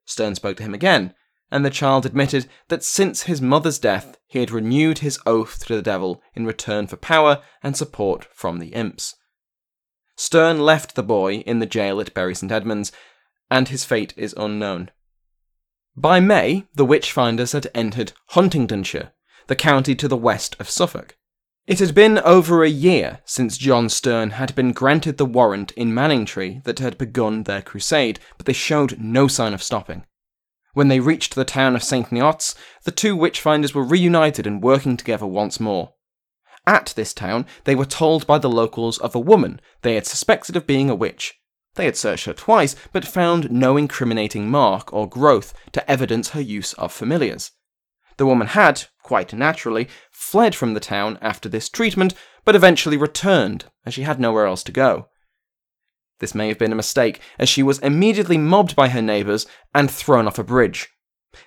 Sterne 0.06 0.36
spoke 0.36 0.58
to 0.58 0.64
him 0.64 0.74
again, 0.74 1.14
and 1.52 1.66
the 1.66 1.70
child 1.70 2.06
admitted 2.06 2.48
that 2.70 2.84
since 2.84 3.24
his 3.24 3.42
mother's 3.42 3.80
death, 3.80 4.18
he 4.28 4.40
had 4.40 4.52
renewed 4.52 5.00
his 5.00 5.20
oath 5.26 5.66
to 5.66 5.76
the 5.76 5.82
devil 5.82 6.22
in 6.34 6.46
return 6.46 6.88
for 6.88 6.96
power 6.96 7.42
and 7.62 7.76
support 7.76 8.28
from 8.34 8.60
the 8.60 8.70
imps. 8.70 9.16
Sterne 10.16 10.60
left 10.60 10.96
the 10.96 11.04
boy 11.04 11.38
in 11.38 11.60
the 11.60 11.66
jail 11.66 12.00
at 12.00 12.14
Bury 12.14 12.36
St 12.36 12.52
Edmunds, 12.52 12.92
and 13.50 13.68
his 13.68 13.84
fate 13.84 14.14
is 14.16 14.36
unknown. 14.38 14.92
By 15.96 16.20
May, 16.20 16.68
the 16.74 16.86
witchfinders 16.86 17.54
had 17.54 17.70
entered 17.74 18.14
Huntingdonshire, 18.28 19.12
the 19.48 19.56
county 19.56 19.96
to 19.96 20.08
the 20.08 20.16
west 20.16 20.56
of 20.60 20.70
Suffolk. 20.70 21.18
It 21.68 21.80
had 21.80 21.94
been 21.94 22.18
over 22.20 22.63
a 22.63 22.70
year 22.70 23.20
since 23.24 23.58
John 23.58 23.88
Stern 23.88 24.32
had 24.32 24.56
been 24.56 24.72
granted 24.72 25.18
the 25.18 25.25
warrant 25.25 25.72
in 25.74 25.94
Manningtree 25.94 26.63
that 26.63 26.80
had 26.80 26.98
begun 26.98 27.44
their 27.44 27.62
crusade, 27.62 28.20
but 28.38 28.48
they 28.48 28.53
showed 28.53 29.00
no 29.00 29.27
sign 29.27 29.53
of 29.53 29.62
stopping. 29.62 30.03
When 30.74 30.88
they 30.88 31.00
reached 31.00 31.36
the 31.36 31.46
town 31.46 31.75
of 31.75 31.84
St. 31.84 32.10
Neots, 32.10 32.56
the 32.84 32.91
two 32.91 33.15
witchfinders 33.15 33.75
were 33.75 33.84
reunited 33.84 34.48
and 34.48 34.63
working 34.63 34.98
together 34.98 35.27
once 35.27 35.60
more. 35.60 35.94
At 36.65 36.94
this 36.96 37.13
town, 37.13 37.46
they 37.65 37.75
were 37.75 37.86
told 37.86 38.25
by 38.25 38.39
the 38.39 38.50
locals 38.50 38.98
of 38.98 39.13
a 39.13 39.20
woman 39.20 39.62
they 39.84 39.96
had 39.96 40.08
suspected 40.08 40.56
of 40.56 40.68
being 40.68 40.89
a 40.89 40.96
witch. 40.96 41.36
They 41.75 41.86
had 41.86 41.96
searched 41.96 42.25
her 42.25 42.34
twice, 42.34 42.75
but 42.91 43.06
found 43.08 43.51
no 43.51 43.77
incriminating 43.77 44.50
mark 44.50 44.91
or 44.91 45.08
growth 45.08 45.53
to 45.74 45.89
evidence 45.89 46.30
her 46.30 46.41
use 46.41 46.74
of 46.74 46.91
familiars. 46.91 47.51
The 48.18 48.25
woman 48.25 48.48
had, 48.48 48.86
quite 49.03 49.34
naturally, 49.34 49.88
fled 50.12 50.56
from 50.56 50.74
the 50.74 50.80
town 50.80 51.18
after 51.22 51.50
this 51.50 51.70
treatment, 51.70 52.13
but 52.46 52.56
eventually 52.56 52.98
returned, 52.98 53.65
as 53.86 53.94
she 53.94 54.03
had 54.03 54.20
nowhere 54.20 54.46
else 54.46 54.63
to 54.63 54.72
go. 54.72 55.08
This 56.20 56.36
may 56.36 56.50
have 56.50 56.60
been 56.60 56.72
a 56.72 56.75
mistake, 56.75 57.20
as 57.39 57.50
she 57.50 57.63
was 57.63 57.80
immediately 57.80 58.38
mobbed 58.38 58.75
by 58.75 58.89
her 58.89 59.01
neighbours 59.01 59.48
and 59.74 59.89
thrown 59.89 60.27
off 60.27 60.38
a 60.38 60.44
bridge. 60.44 60.89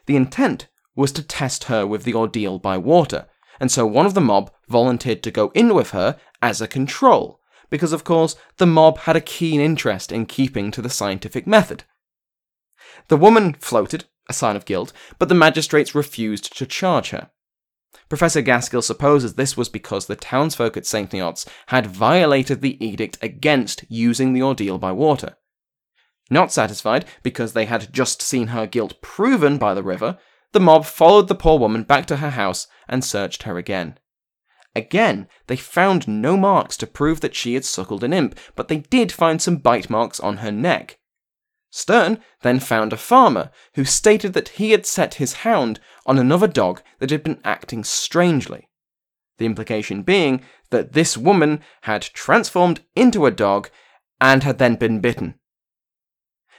The 0.06 0.16
intent 0.16 0.68
was 0.96 1.12
to 1.12 1.22
test 1.22 1.64
her 1.64 1.86
with 1.86 2.04
the 2.04 2.14
ordeal 2.14 2.58
by 2.58 2.78
water, 2.78 3.26
and 3.60 3.70
so 3.70 3.86
one 3.86 4.06
of 4.06 4.14
the 4.14 4.20
mob 4.20 4.50
volunteered 4.68 5.22
to 5.22 5.30
go 5.30 5.52
in 5.54 5.74
with 5.74 5.90
her 5.90 6.18
as 6.42 6.60
a 6.60 6.68
control, 6.68 7.40
because 7.70 7.92
of 7.92 8.04
course 8.04 8.36
the 8.56 8.66
mob 8.66 8.98
had 8.98 9.16
a 9.16 9.20
keen 9.20 9.60
interest 9.60 10.10
in 10.10 10.26
keeping 10.26 10.70
to 10.70 10.82
the 10.82 10.90
scientific 10.90 11.46
method. 11.46 11.84
The 13.08 13.16
woman 13.16 13.54
floated, 13.54 14.06
a 14.28 14.32
sign 14.32 14.56
of 14.56 14.64
guilt, 14.64 14.92
but 15.18 15.28
the 15.28 15.34
magistrates 15.34 15.94
refused 15.94 16.56
to 16.56 16.66
charge 16.66 17.10
her. 17.10 17.30
Professor 18.08 18.42
Gaskill 18.42 18.82
supposes 18.82 19.34
this 19.34 19.56
was 19.56 19.68
because 19.68 20.06
the 20.06 20.16
townsfolk 20.16 20.76
at 20.76 20.86
St. 20.86 21.10
Neots 21.10 21.46
had 21.66 21.86
violated 21.86 22.60
the 22.60 22.84
edict 22.84 23.18
against 23.22 23.84
using 23.88 24.32
the 24.32 24.42
ordeal 24.42 24.78
by 24.78 24.92
water. 24.92 25.36
Not 26.30 26.52
satisfied, 26.52 27.04
because 27.22 27.52
they 27.52 27.66
had 27.66 27.92
just 27.92 28.22
seen 28.22 28.48
her 28.48 28.66
guilt 28.66 29.00
proven 29.02 29.58
by 29.58 29.74
the 29.74 29.82
river, 29.82 30.18
the 30.52 30.60
mob 30.60 30.84
followed 30.86 31.28
the 31.28 31.34
poor 31.34 31.58
woman 31.58 31.82
back 31.82 32.06
to 32.06 32.16
her 32.16 32.30
house 32.30 32.66
and 32.88 33.04
searched 33.04 33.42
her 33.42 33.58
again. 33.58 33.98
Again, 34.76 35.28
they 35.46 35.56
found 35.56 36.08
no 36.08 36.36
marks 36.36 36.76
to 36.78 36.86
prove 36.86 37.20
that 37.20 37.34
she 37.34 37.54
had 37.54 37.64
suckled 37.64 38.02
an 38.02 38.12
imp, 38.12 38.38
but 38.56 38.68
they 38.68 38.78
did 38.78 39.12
find 39.12 39.40
some 39.40 39.58
bite 39.58 39.88
marks 39.88 40.18
on 40.18 40.38
her 40.38 40.50
neck. 40.50 40.98
Sterne 41.76 42.20
then 42.42 42.60
found 42.60 42.92
a 42.92 42.96
farmer 42.96 43.50
who 43.74 43.84
stated 43.84 44.32
that 44.32 44.60
he 44.60 44.70
had 44.70 44.86
set 44.86 45.14
his 45.14 45.42
hound 45.42 45.80
on 46.06 46.20
another 46.20 46.46
dog 46.46 46.80
that 47.00 47.10
had 47.10 47.24
been 47.24 47.40
acting 47.42 47.82
strangely. 47.82 48.68
The 49.38 49.46
implication 49.46 50.04
being 50.04 50.42
that 50.70 50.92
this 50.92 51.16
woman 51.16 51.60
had 51.82 52.02
transformed 52.02 52.84
into 52.94 53.26
a 53.26 53.32
dog 53.32 53.70
and 54.20 54.44
had 54.44 54.58
then 54.58 54.76
been 54.76 55.00
bitten. 55.00 55.34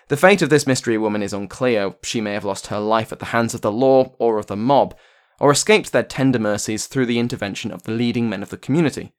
The 0.09 0.17
fate 0.17 0.41
of 0.41 0.49
this 0.49 0.67
mystery 0.67 0.97
woman 0.97 1.23
is 1.23 1.31
unclear. 1.31 1.95
She 2.03 2.19
may 2.19 2.33
have 2.33 2.43
lost 2.43 2.67
her 2.67 2.81
life 2.81 3.13
at 3.13 3.19
the 3.19 3.27
hands 3.27 3.53
of 3.53 3.61
the 3.61 3.71
law 3.71 4.13
or 4.19 4.37
of 4.37 4.47
the 4.47 4.57
mob, 4.57 4.97
or 5.39 5.49
escaped 5.49 5.93
their 5.93 6.03
tender 6.03 6.39
mercies 6.39 6.87
through 6.87 7.05
the 7.05 7.19
intervention 7.19 7.71
of 7.71 7.83
the 7.83 7.93
leading 7.93 8.29
men 8.29 8.43
of 8.43 8.49
the 8.49 8.57
community. 8.57 9.13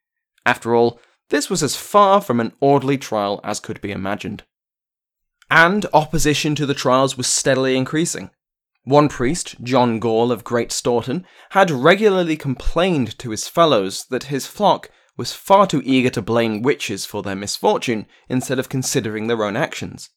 After 0.45 0.75
all, 0.75 1.01
this 1.31 1.49
was 1.49 1.63
as 1.63 1.75
far 1.75 2.21
from 2.21 2.39
an 2.39 2.53
orderly 2.61 2.99
trial 2.99 3.41
as 3.43 3.61
could 3.61 3.81
be 3.81 3.93
imagined 3.93 4.45
and 5.51 5.87
opposition 5.93 6.55
to 6.55 6.67
the 6.67 6.75
trials 6.75 7.17
was 7.17 7.27
steadily 7.27 7.77
increasing. 7.77 8.31
One 8.85 9.09
priest, 9.09 9.57
John 9.63 9.99
Gaule 9.99 10.31
of 10.31 10.45
Great 10.45 10.71
Staughton, 10.71 11.27
had 11.51 11.71
regularly 11.71 12.37
complained 12.37 13.19
to 13.19 13.31
his 13.31 13.49
fellows 13.49 14.05
that 14.11 14.25
his 14.25 14.47
flock 14.47 14.91
was 15.17 15.33
far 15.33 15.67
too 15.67 15.83
eager 15.85 16.11
to 16.11 16.23
blame 16.23 16.63
witches 16.63 17.05
for 17.05 17.23
their 17.23 17.35
misfortune 17.35 18.07
instead 18.29 18.59
of 18.59 18.69
considering 18.69 19.27
their 19.27 19.45
own 19.45 19.57
actions. 19.57 20.11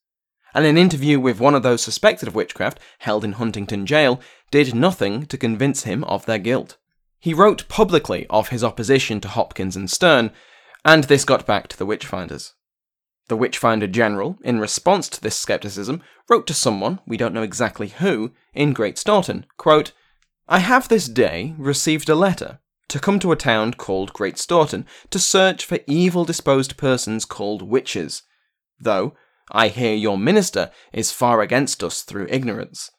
And 0.53 0.65
an 0.65 0.77
interview 0.77 1.19
with 1.19 1.39
one 1.39 1.55
of 1.55 1.63
those 1.63 1.81
suspected 1.81 2.27
of 2.27 2.35
witchcraft, 2.35 2.79
held 2.99 3.23
in 3.23 3.33
Huntingdon 3.33 3.85
jail, 3.85 4.19
did 4.51 4.75
nothing 4.75 5.25
to 5.27 5.37
convince 5.37 5.83
him 5.83 6.03
of 6.05 6.25
their 6.25 6.39
guilt. 6.39 6.77
He 7.19 7.33
wrote 7.33 7.67
publicly 7.69 8.25
of 8.29 8.49
his 8.49 8.63
opposition 8.63 9.21
to 9.21 9.27
Hopkins 9.27 9.75
and 9.75 9.89
Stern, 9.89 10.31
and 10.85 11.05
this 11.05 11.25
got 11.25 11.45
back 11.45 11.67
to 11.69 11.77
the 11.77 11.85
witchfinders. 11.85 12.53
The 13.29 13.37
Witchfinder 13.37 13.85
General, 13.85 14.37
in 14.43 14.59
response 14.59 15.07
to 15.09 15.21
this 15.21 15.35
skepticism, 15.35 16.01
wrote 16.27 16.47
to 16.47 16.53
someone, 16.53 16.99
we 17.05 17.15
don't 17.15 17.33
know 17.33 17.43
exactly 17.43 17.89
who, 17.89 18.31
in 18.55 18.73
Great 18.73 18.97
Staughton, 18.97 19.45
quote, 19.55 19.91
I 20.47 20.59
have 20.59 20.87
this 20.87 21.07
day 21.07 21.53
received 21.59 22.09
a 22.09 22.15
letter 22.15 22.59
to 22.87 22.99
come 22.99 23.19
to 23.19 23.31
a 23.31 23.35
town 23.35 23.75
called 23.75 24.13
Great 24.13 24.39
Staughton 24.39 24.87
to 25.11 25.19
search 25.19 25.63
for 25.63 25.77
evil 25.85 26.25
disposed 26.25 26.75
persons 26.75 27.23
called 27.23 27.61
witches, 27.61 28.23
though 28.79 29.13
I 29.51 29.67
hear 29.67 29.93
your 29.93 30.17
minister 30.17 30.71
is 30.91 31.11
far 31.11 31.41
against 31.41 31.83
us 31.83 32.01
through 32.01 32.27
ignorance. 32.31 32.89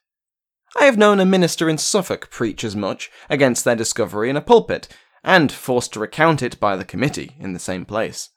I 0.79 0.85
have 0.85 0.97
known 0.97 1.19
a 1.19 1.27
minister 1.27 1.69
in 1.69 1.77
Suffolk 1.77 2.31
preach 2.31 2.63
as 2.63 2.77
much 2.77 3.11
against 3.29 3.65
their 3.65 3.75
discovery 3.75 4.31
in 4.31 4.37
a 4.37 4.41
pulpit, 4.41 4.87
and 5.25 5.51
forced 5.51 5.93
to 5.95 6.01
recount 6.01 6.41
it 6.41 6.61
by 6.61 6.77
the 6.77 6.85
committee 6.85 7.35
in 7.41 7.53
the 7.53 7.59
same 7.59 7.85
place. 7.85 8.31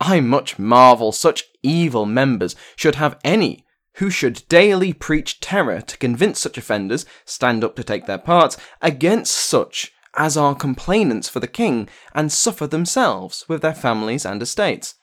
I 0.00 0.20
much 0.20 0.58
marvel 0.58 1.12
such 1.12 1.44
evil 1.62 2.06
members 2.06 2.54
should 2.76 2.94
have 2.96 3.18
any 3.24 3.64
who 3.94 4.10
should 4.10 4.46
daily 4.48 4.92
preach 4.92 5.40
terror 5.40 5.80
to 5.80 5.98
convince 5.98 6.38
such 6.38 6.56
offenders 6.56 7.04
stand 7.24 7.64
up 7.64 7.74
to 7.76 7.84
take 7.84 8.06
their 8.06 8.18
parts 8.18 8.56
against 8.80 9.34
such 9.34 9.92
as 10.14 10.36
are 10.36 10.54
complainants 10.54 11.28
for 11.28 11.40
the 11.40 11.48
king 11.48 11.88
and 12.14 12.32
suffer 12.32 12.66
themselves 12.66 13.44
with 13.48 13.60
their 13.60 13.74
families 13.74 14.24
and 14.24 14.40
estates. 14.40 14.94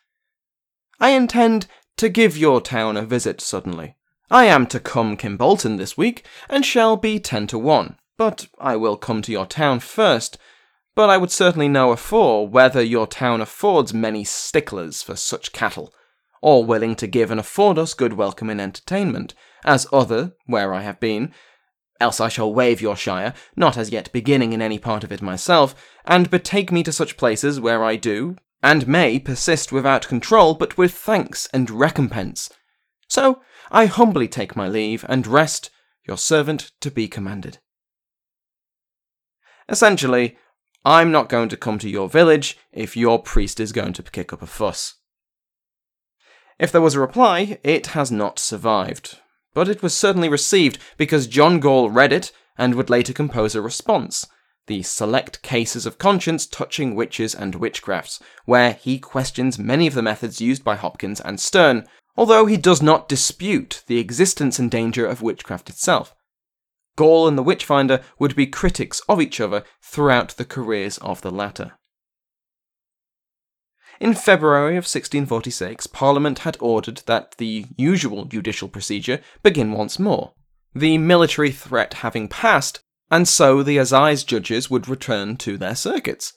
I 1.00 1.10
intend 1.10 1.68
to 1.98 2.10
give 2.10 2.38
your 2.38 2.62
town 2.62 2.98
a 2.98 3.04
visit 3.04 3.42
suddenly. 3.42 3.98
I 4.32 4.46
am 4.46 4.66
to 4.68 4.80
come 4.80 5.18
Kimbolton 5.18 5.78
this 5.78 5.98
week, 5.98 6.26
and 6.50 6.66
shall 6.66 6.98
be 6.98 7.20
ten 7.20 7.48
to 7.48 7.60
one, 7.60 7.98
but 8.18 8.48
I 8.60 8.76
will 8.76 8.98
come 8.98 9.22
to 9.22 9.32
your 9.32 9.46
town 9.46 9.80
first, 9.82 10.38
but 10.96 11.10
I 11.10 11.18
would 11.18 11.32
certainly 11.32 11.68
know 11.68 11.92
afore 11.92 12.48
whether 12.48 12.82
your 12.82 13.06
town 13.06 13.42
affords 13.42 13.94
many 13.94 14.24
sticklers 14.24 15.02
for 15.02 15.16
such 15.16 15.52
cattle, 15.52 15.94
or 16.42 16.64
willing 16.64 16.96
to 16.96 17.08
give 17.08 17.32
and 17.32 17.40
afford 17.40 17.78
us 17.78 17.94
good 17.94 18.14
welcome 18.14 18.50
and 18.50 18.62
entertainment, 18.62 19.36
as 19.66 19.88
other, 19.92 20.34
where 20.46 20.74
I 20.74 20.82
have 20.82 21.00
been, 21.00 21.34
else 22.00 22.20
I 22.20 22.30
shall 22.30 22.54
waive 22.54 22.82
your 22.82 22.96
shire, 22.96 23.34
not 23.56 23.78
as 23.78 23.90
yet 23.90 24.12
beginning 24.12 24.54
in 24.54 24.62
any 24.62 24.80
part 24.80 25.04
of 25.04 25.12
it 25.12 25.22
myself, 25.22 25.76
and 26.06 26.30
betake 26.30 26.72
me 26.72 26.84
to 26.84 26.92
such 26.92 27.18
places 27.18 27.60
where 27.60 27.84
I 27.84 27.96
do, 27.96 28.38
and 28.64 28.88
may 28.88 29.20
persist 29.20 29.72
without 29.72 30.08
control, 30.08 30.54
but 30.54 30.78
with 30.78 30.94
thanks 30.94 31.48
and 31.54 31.70
recompense. 31.70 32.50
So 33.08 33.42
I 33.72 33.86
humbly 33.86 34.28
take 34.28 34.56
my 34.56 34.68
leave, 34.68 35.06
and 35.10 35.28
rest 35.28 35.70
your 36.08 36.18
servant 36.18 36.72
to 36.82 36.92
be 36.92 37.08
commanded. 37.08 37.60
Essentially, 39.68 40.38
I'm 40.86 41.12
not 41.12 41.30
going 41.30 41.50
to 41.50 41.58
come 41.58 41.80
to 41.80 41.90
your 41.90 42.08
village 42.08 42.60
if 42.72 42.96
your 42.96 43.18
priest 43.18 43.60
is 43.60 43.72
going 43.72 43.94
to 43.94 44.04
kick 44.04 44.32
up 44.32 44.44
a 44.44 44.48
fuss. 44.48 44.94
If 46.60 46.72
there 46.72 46.82
was 46.82 46.94
a 46.94 47.00
reply, 47.00 47.58
it 47.64 47.88
has 47.88 48.12
not 48.12 48.38
survived, 48.38 49.20
but 49.56 49.68
it 49.68 49.82
was 49.82 49.98
certainly 49.98 50.30
received 50.30 50.78
because 50.96 51.26
John 51.26 51.60
Gaule 51.60 51.90
read 51.90 52.14
it 52.14 52.32
and 52.56 52.76
would 52.76 52.92
later 52.92 53.14
compose 53.14 53.56
a 53.56 53.62
response, 53.62 54.28
the 54.68 54.84
Select 54.84 55.42
Cases 55.42 55.88
of 55.88 55.98
Conscience 55.98 56.46
Touching 56.46 56.94
Witches 56.94 57.34
and 57.34 57.56
Witchcrafts, 57.56 58.22
where 58.46 58.74
he 58.74 59.00
questions 59.00 59.58
many 59.58 59.88
of 59.88 59.96
the 59.96 60.04
methods 60.04 60.40
used 60.40 60.64
by 60.64 60.76
Hopkins 60.76 61.20
and 61.20 61.40
Sterne, 61.40 61.88
although 62.16 62.46
he 62.46 62.58
does 62.58 62.84
not 62.84 63.10
dispute 63.10 63.84
the 63.88 63.98
existence 63.98 64.60
and 64.60 64.70
danger 64.70 65.06
of 65.06 65.24
witchcraft 65.24 65.68
itself. 65.68 66.16
Gaule 66.96 67.28
and 67.28 67.38
the 67.38 67.44
Witchfinder 67.44 68.02
would 68.20 68.36
be 68.36 68.48
critics 68.48 69.02
of 69.10 69.22
each 69.22 69.42
other 69.42 69.64
throughout 69.82 70.30
the 70.30 70.46
careers 70.46 70.98
of 71.00 71.22
the 71.22 71.32
latter. 71.32 71.74
In 74.00 74.14
February 74.14 74.74
of 74.74 74.84
1646, 74.84 75.88
Parliament 75.88 76.40
had 76.40 76.58
ordered 76.60 77.02
that 77.06 77.38
the 77.38 77.66
usual 77.78 78.26
judicial 78.26 78.68
procedure 78.68 79.22
begin 79.42 79.72
once 79.72 79.98
more, 79.98 80.34
the 80.74 80.98
military 80.98 81.52
threat 81.52 81.96
having 81.96 82.28
passed, 82.28 82.82
and 83.10 83.28
so 83.28 83.64
the 83.64 83.78
assize 83.78 84.24
judges 84.24 84.70
would 84.70 84.90
return 84.90 85.38
to 85.38 85.58
their 85.58 85.76
circuits. 85.76 86.34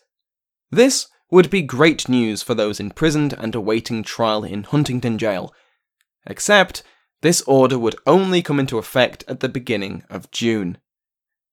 This 0.71 1.09
would 1.31 1.51
be 1.51 1.63
great 1.63 2.09
news 2.09 2.43
for 2.43 2.55
those 2.55 2.79
imprisoned 2.79 3.33
and 3.33 3.55
awaiting 3.55 4.03
trial 4.03 4.45
in 4.45 4.63
Huntingdon 4.63 5.19
Jail, 5.19 5.53
except 6.27 6.83
this 7.21 7.41
order 7.43 7.79
would 7.79 7.97
only 8.07 8.43
come 8.43 8.61
into 8.61 8.79
effect 8.79 9.25
at 9.27 9.41
the 9.41 9.49
beginning 9.49 10.05
of 10.09 10.31
June. 10.31 10.79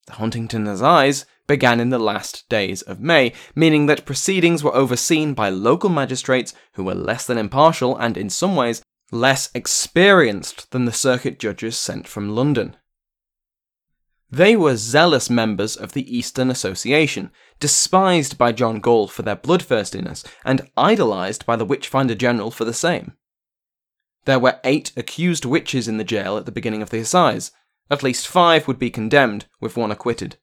The 0.07 0.13
Huntingdon 0.13 0.67
Assize 0.67 1.25
began 1.48 1.79
in 1.79 1.89
the 1.89 2.00
last 2.00 2.48
days 2.50 2.81
of 2.84 3.00
May, 3.00 3.34
meaning 3.55 3.86
that 3.88 4.05
proceedings 4.05 4.63
were 4.63 4.75
overseen 4.75 5.34
by 5.34 5.50
local 5.50 5.89
magistrates 5.89 6.53
who 6.74 6.84
were 6.84 6.95
less 6.95 7.25
than 7.25 7.38
impartial 7.38 7.98
and, 7.98 8.17
in 8.17 8.29
some 8.29 8.55
ways, 8.55 8.84
less 9.12 9.50
experienced 9.53 10.72
than 10.72 10.86
the 10.86 10.91
circuit 10.91 11.39
judges 11.39 11.77
sent 11.77 12.07
from 12.07 12.36
London. 12.36 12.75
They 14.29 14.55
were 14.55 14.75
zealous 14.75 15.29
members 15.29 15.75
of 15.75 15.93
the 15.93 16.17
Eastern 16.17 16.50
Association, 16.50 17.31
despised 17.60 18.38
by 18.38 18.51
John 18.51 18.79
Gaule 18.79 19.07
for 19.07 19.22
their 19.22 19.36
bloodthirstiness, 19.36 20.24
and 20.43 20.69
idolised 20.75 21.45
by 21.45 21.55
the 21.55 21.65
Witchfinder 21.65 22.15
General 22.15 22.51
for 22.51 22.65
the 22.65 22.74
same. 22.74 23.13
There 24.25 24.39
were 24.39 24.60
eight 24.63 24.91
accused 24.98 25.46
witches 25.46 25.88
in 25.88 25.98
the 25.98 26.03
jail 26.03 26.38
at 26.38 26.46
the 26.46 26.51
beginning 26.51 26.82
of 26.82 26.89
the 26.89 27.00
assize. 27.00 27.51
At 27.89 28.03
least 28.03 28.27
five 28.27 28.67
would 28.67 28.79
be 28.79 28.89
condemned, 28.89 29.46
with 29.62 29.77
one 29.77 29.91
acquitted. 29.91 30.38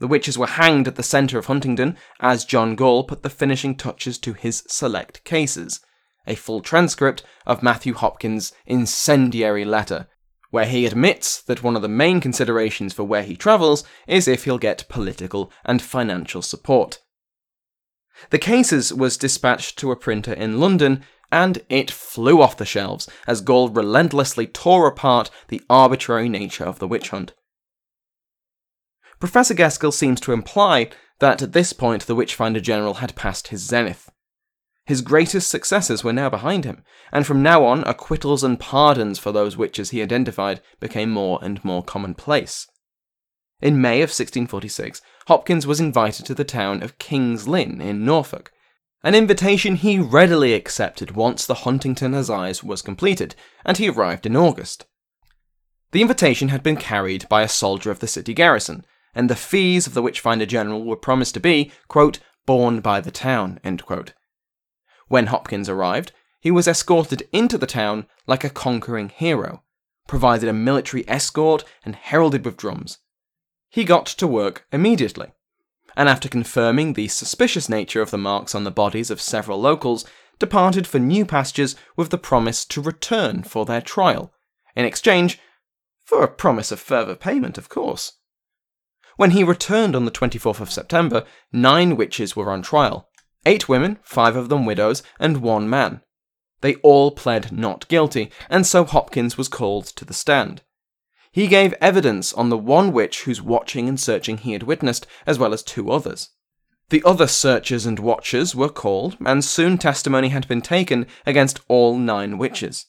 The 0.00 0.06
witches 0.06 0.36
were 0.36 0.46
hanged 0.46 0.86
at 0.86 0.96
the 0.96 1.02
centre 1.02 1.38
of 1.38 1.46
Huntingdon 1.46 1.96
as 2.20 2.44
John 2.44 2.76
Gaule 2.76 3.04
put 3.04 3.22
the 3.22 3.30
finishing 3.30 3.74
touches 3.74 4.18
to 4.18 4.34
his 4.34 4.62
select 4.68 5.24
cases, 5.24 5.80
a 6.26 6.34
full 6.34 6.60
transcript 6.60 7.22
of 7.46 7.62
Matthew 7.62 7.94
Hopkins' 7.94 8.52
incendiary 8.66 9.64
letter, 9.64 10.08
where 10.50 10.66
he 10.66 10.84
admits 10.84 11.40
that 11.42 11.62
one 11.62 11.76
of 11.76 11.82
the 11.82 11.88
main 11.88 12.20
considerations 12.20 12.92
for 12.92 13.04
where 13.04 13.22
he 13.22 13.36
travels 13.36 13.84
is 14.06 14.28
if 14.28 14.44
he'll 14.44 14.58
get 14.58 14.88
political 14.88 15.50
and 15.64 15.80
financial 15.80 16.42
support. 16.42 17.00
The 18.30 18.38
cases 18.38 18.92
was 18.92 19.16
dispatched 19.16 19.78
to 19.78 19.90
a 19.90 19.96
printer 19.96 20.32
in 20.32 20.60
London 20.60 21.04
and 21.30 21.62
it 21.68 21.90
flew 21.90 22.40
off 22.40 22.56
the 22.56 22.64
shelves 22.64 23.08
as 23.26 23.40
Gaule 23.40 23.68
relentlessly 23.68 24.46
tore 24.46 24.86
apart 24.86 25.30
the 25.48 25.62
arbitrary 25.68 26.28
nature 26.28 26.64
of 26.64 26.78
the 26.78 26.88
witch 26.88 27.10
hunt. 27.10 27.32
Professor 29.18 29.54
Gaskill 29.54 29.92
seems 29.92 30.20
to 30.20 30.32
imply 30.32 30.90
that 31.20 31.40
at 31.40 31.52
this 31.52 31.72
point 31.72 32.06
the 32.06 32.14
Witchfinder 32.14 32.60
General 32.60 32.94
had 32.94 33.14
passed 33.14 33.48
his 33.48 33.66
zenith. 33.66 34.10
His 34.86 35.00
greatest 35.00 35.48
successes 35.50 36.04
were 36.04 36.12
now 36.12 36.28
behind 36.28 36.64
him, 36.66 36.84
and 37.10 37.26
from 37.26 37.42
now 37.42 37.64
on 37.64 37.84
acquittals 37.84 38.44
and 38.44 38.60
pardons 38.60 39.18
for 39.18 39.32
those 39.32 39.56
witches 39.56 39.90
he 39.90 40.02
identified 40.02 40.60
became 40.78 41.10
more 41.10 41.38
and 41.42 41.64
more 41.64 41.82
commonplace. 41.82 42.66
In 43.62 43.80
May 43.80 44.02
of 44.02 44.10
1646, 44.10 45.00
Hopkins 45.26 45.66
was 45.66 45.80
invited 45.80 46.26
to 46.26 46.34
the 46.34 46.44
town 46.44 46.82
of 46.82 46.98
King's 46.98 47.48
Lynn 47.48 47.80
in 47.80 48.04
Norfolk, 48.04 48.52
an 49.04 49.14
invitation 49.14 49.76
he 49.76 49.98
readily 49.98 50.54
accepted 50.54 51.10
once 51.10 51.44
the 51.44 51.54
Huntingdon 51.54 52.14
Assize 52.14 52.64
was 52.64 52.80
completed, 52.80 53.34
and 53.62 53.76
he 53.76 53.90
arrived 53.90 54.24
in 54.24 54.34
August. 54.34 54.86
The 55.92 56.00
invitation 56.00 56.48
had 56.48 56.62
been 56.62 56.78
carried 56.78 57.28
by 57.28 57.42
a 57.42 57.48
soldier 57.48 57.90
of 57.90 58.00
the 58.00 58.08
city 58.08 58.32
garrison, 58.32 58.86
and 59.14 59.28
the 59.28 59.36
fees 59.36 59.86
of 59.86 59.92
the 59.92 60.00
Witchfinder 60.00 60.46
General 60.46 60.82
were 60.82 60.96
promised 60.96 61.34
to 61.34 61.40
be, 61.40 61.70
quote, 61.86 62.18
borne 62.46 62.80
by 62.80 63.02
the 63.02 63.10
town, 63.10 63.60
When 65.08 65.26
Hopkins 65.26 65.68
arrived, 65.68 66.12
he 66.40 66.50
was 66.50 66.66
escorted 66.66 67.28
into 67.30 67.58
the 67.58 67.66
town 67.66 68.06
like 68.26 68.42
a 68.42 68.50
conquering 68.50 69.10
hero, 69.10 69.62
provided 70.08 70.48
a 70.48 70.54
military 70.54 71.06
escort, 71.06 71.62
and 71.84 71.94
heralded 71.94 72.46
with 72.46 72.56
drums. 72.56 72.98
He 73.68 73.84
got 73.84 74.06
to 74.06 74.26
work 74.26 74.66
immediately, 74.72 75.34
and 75.96 76.08
after 76.08 76.28
confirming 76.28 76.92
the 76.92 77.08
suspicious 77.08 77.68
nature 77.68 78.02
of 78.02 78.10
the 78.10 78.18
marks 78.18 78.54
on 78.54 78.64
the 78.64 78.70
bodies 78.70 79.10
of 79.10 79.20
several 79.20 79.60
locals, 79.60 80.04
departed 80.38 80.86
for 80.86 80.98
new 80.98 81.24
pastures 81.24 81.76
with 81.96 82.10
the 82.10 82.18
promise 82.18 82.64
to 82.64 82.80
return 82.80 83.42
for 83.42 83.64
their 83.64 83.80
trial, 83.80 84.32
in 84.74 84.84
exchange 84.84 85.38
for 86.04 86.22
a 86.22 86.28
promise 86.28 86.72
of 86.72 86.80
further 86.80 87.14
payment, 87.14 87.56
of 87.56 87.68
course. 87.68 88.12
When 89.16 89.30
he 89.30 89.44
returned 89.44 89.94
on 89.94 90.04
the 90.04 90.10
24th 90.10 90.60
of 90.60 90.72
September, 90.72 91.24
nine 91.52 91.96
witches 91.96 92.34
were 92.34 92.50
on 92.50 92.62
trial 92.62 93.08
eight 93.46 93.68
women, 93.68 93.98
five 94.02 94.36
of 94.36 94.48
them 94.48 94.64
widows, 94.64 95.02
and 95.20 95.38
one 95.38 95.68
man. 95.68 96.00
They 96.60 96.76
all 96.76 97.10
pled 97.10 97.52
not 97.52 97.86
guilty, 97.88 98.30
and 98.48 98.66
so 98.66 98.84
Hopkins 98.84 99.36
was 99.36 99.48
called 99.48 99.86
to 99.86 100.04
the 100.04 100.14
stand. 100.14 100.62
He 101.34 101.48
gave 101.48 101.74
evidence 101.80 102.32
on 102.32 102.48
the 102.48 102.56
one 102.56 102.92
witch 102.92 103.24
whose 103.24 103.42
watching 103.42 103.88
and 103.88 103.98
searching 103.98 104.38
he 104.38 104.52
had 104.52 104.62
witnessed, 104.62 105.04
as 105.26 105.36
well 105.36 105.52
as 105.52 105.64
two 105.64 105.90
others. 105.90 106.28
The 106.90 107.02
other 107.04 107.26
searchers 107.26 107.86
and 107.86 107.98
watchers 107.98 108.54
were 108.54 108.68
called, 108.68 109.16
and 109.26 109.44
soon 109.44 109.76
testimony 109.76 110.28
had 110.28 110.46
been 110.46 110.62
taken 110.62 111.08
against 111.26 111.58
all 111.66 111.98
nine 111.98 112.38
witches. 112.38 112.86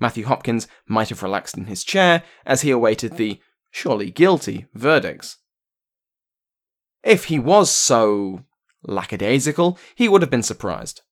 Matthew 0.00 0.24
Hopkins 0.24 0.66
might 0.88 1.10
have 1.10 1.22
relaxed 1.22 1.58
in 1.58 1.66
his 1.66 1.84
chair 1.84 2.22
as 2.46 2.62
he 2.62 2.70
awaited 2.70 3.18
the 3.18 3.38
surely 3.70 4.10
guilty 4.10 4.64
verdicts. 4.72 5.36
If 7.02 7.24
he 7.26 7.38
was 7.38 7.70
so 7.70 8.44
lackadaisical, 8.82 9.78
he 9.94 10.08
would 10.08 10.22
have 10.22 10.30
been 10.30 10.42
surprised. 10.42 11.02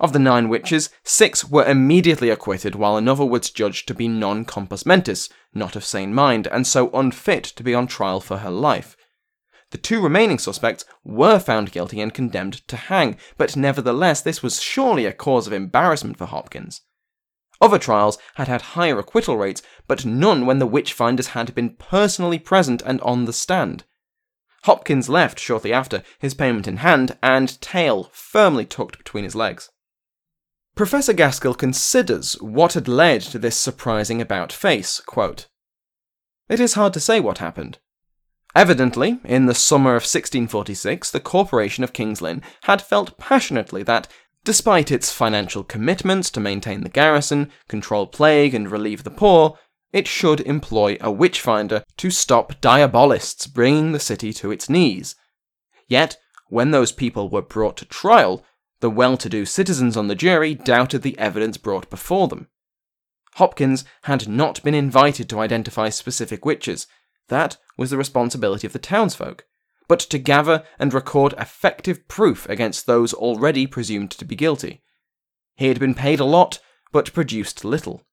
Of 0.00 0.14
the 0.14 0.18
nine 0.18 0.48
witches, 0.48 0.88
six 1.04 1.44
were 1.44 1.66
immediately 1.66 2.30
acquitted, 2.30 2.74
while 2.74 2.96
another 2.96 3.26
was 3.26 3.50
judged 3.50 3.86
to 3.88 3.94
be 3.94 4.08
non 4.08 4.46
compos 4.46 4.86
mentis, 4.86 5.28
not 5.52 5.76
of 5.76 5.84
sane 5.84 6.14
mind, 6.14 6.46
and 6.46 6.66
so 6.66 6.90
unfit 6.92 7.44
to 7.44 7.62
be 7.62 7.74
on 7.74 7.86
trial 7.86 8.18
for 8.18 8.38
her 8.38 8.50
life. 8.50 8.96
The 9.72 9.76
two 9.76 10.00
remaining 10.00 10.38
suspects 10.38 10.86
were 11.04 11.38
found 11.38 11.70
guilty 11.70 12.00
and 12.00 12.14
condemned 12.14 12.66
to 12.68 12.78
hang, 12.78 13.18
but 13.36 13.56
nevertheless, 13.56 14.22
this 14.22 14.42
was 14.42 14.62
surely 14.62 15.04
a 15.04 15.12
cause 15.12 15.46
of 15.46 15.52
embarrassment 15.52 16.16
for 16.16 16.24
Hopkins. 16.24 16.80
Other 17.60 17.78
trials 17.78 18.16
had 18.36 18.48
had 18.48 18.62
higher 18.72 18.98
acquittal 18.98 19.36
rates, 19.36 19.60
but 19.86 20.06
none 20.06 20.46
when 20.46 20.60
the 20.60 20.66
witch 20.66 20.94
finders 20.94 21.28
had 21.28 21.54
been 21.54 21.76
personally 21.76 22.38
present 22.38 22.80
and 22.86 23.02
on 23.02 23.26
the 23.26 23.34
stand. 23.34 23.84
Hopkins 24.62 25.10
left 25.10 25.38
shortly 25.38 25.74
after, 25.74 26.02
his 26.18 26.32
payment 26.32 26.66
in 26.66 26.78
hand, 26.78 27.18
and 27.22 27.60
tail 27.60 28.08
firmly 28.14 28.64
tucked 28.64 28.96
between 28.96 29.24
his 29.24 29.34
legs. 29.34 29.68
Professor 30.80 31.12
Gaskill 31.12 31.58
considers 31.58 32.40
what 32.40 32.72
had 32.72 32.88
led 32.88 33.20
to 33.20 33.38
this 33.38 33.58
surprising 33.58 34.22
about 34.22 34.50
face. 34.50 34.98
Quote, 35.00 35.46
it 36.48 36.58
is 36.58 36.72
hard 36.72 36.94
to 36.94 37.00
say 37.00 37.20
what 37.20 37.36
happened. 37.36 37.76
Evidently, 38.56 39.20
in 39.22 39.44
the 39.44 39.54
summer 39.54 39.90
of 39.90 40.04
1646, 40.04 41.10
the 41.10 41.20
Corporation 41.20 41.84
of 41.84 41.92
King's 41.92 42.22
Lynn 42.22 42.40
had 42.62 42.80
felt 42.80 43.18
passionately 43.18 43.82
that, 43.82 44.08
despite 44.42 44.90
its 44.90 45.12
financial 45.12 45.64
commitments 45.64 46.30
to 46.30 46.40
maintain 46.40 46.80
the 46.80 46.88
garrison, 46.88 47.50
control 47.68 48.06
plague, 48.06 48.54
and 48.54 48.70
relieve 48.70 49.04
the 49.04 49.10
poor, 49.10 49.58
it 49.92 50.08
should 50.08 50.40
employ 50.40 50.96
a 51.02 51.10
witchfinder 51.10 51.84
to 51.98 52.10
stop 52.10 52.58
diabolists 52.62 53.46
bringing 53.46 53.92
the 53.92 54.00
city 54.00 54.32
to 54.32 54.50
its 54.50 54.70
knees. 54.70 55.14
Yet, 55.88 56.16
when 56.48 56.70
those 56.70 56.90
people 56.90 57.28
were 57.28 57.42
brought 57.42 57.76
to 57.76 57.84
trial, 57.84 58.42
the 58.80 58.90
well 58.90 59.16
to 59.16 59.28
do 59.28 59.44
citizens 59.44 59.96
on 59.96 60.08
the 60.08 60.14
jury 60.14 60.54
doubted 60.54 61.02
the 61.02 61.18
evidence 61.18 61.56
brought 61.56 61.88
before 61.90 62.28
them. 62.28 62.48
Hopkins 63.34 63.84
had 64.02 64.28
not 64.28 64.62
been 64.62 64.74
invited 64.74 65.28
to 65.28 65.38
identify 65.38 65.88
specific 65.88 66.44
witches, 66.44 66.86
that 67.30 67.56
was 67.78 67.90
the 67.90 67.96
responsibility 67.96 68.66
of 68.66 68.72
the 68.72 68.78
townsfolk, 68.78 69.46
but 69.88 70.00
to 70.00 70.18
gather 70.18 70.64
and 70.78 70.92
record 70.92 71.32
effective 71.38 72.06
proof 72.08 72.46
against 72.48 72.86
those 72.86 73.14
already 73.14 73.66
presumed 73.66 74.10
to 74.10 74.24
be 74.24 74.36
guilty. 74.36 74.82
He 75.56 75.68
had 75.68 75.80
been 75.80 75.94
paid 75.94 76.20
a 76.20 76.24
lot, 76.24 76.58
but 76.92 77.12
produced 77.12 77.64
little. 77.64 78.04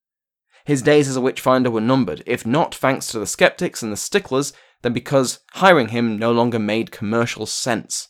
His 0.65 0.81
days 0.81 1.07
as 1.07 1.15
a 1.15 1.21
witchfinder 1.21 1.71
were 1.71 1.81
numbered, 1.81 2.23
if 2.25 2.45
not 2.45 2.75
thanks 2.75 3.07
to 3.07 3.19
the 3.19 3.27
skeptics 3.27 3.81
and 3.81 3.91
the 3.91 3.97
sticklers, 3.97 4.53
then 4.81 4.93
because 4.93 5.39
hiring 5.53 5.89
him 5.89 6.17
no 6.17 6.31
longer 6.31 6.59
made 6.59 6.91
commercial 6.91 7.45
sense. 7.45 8.09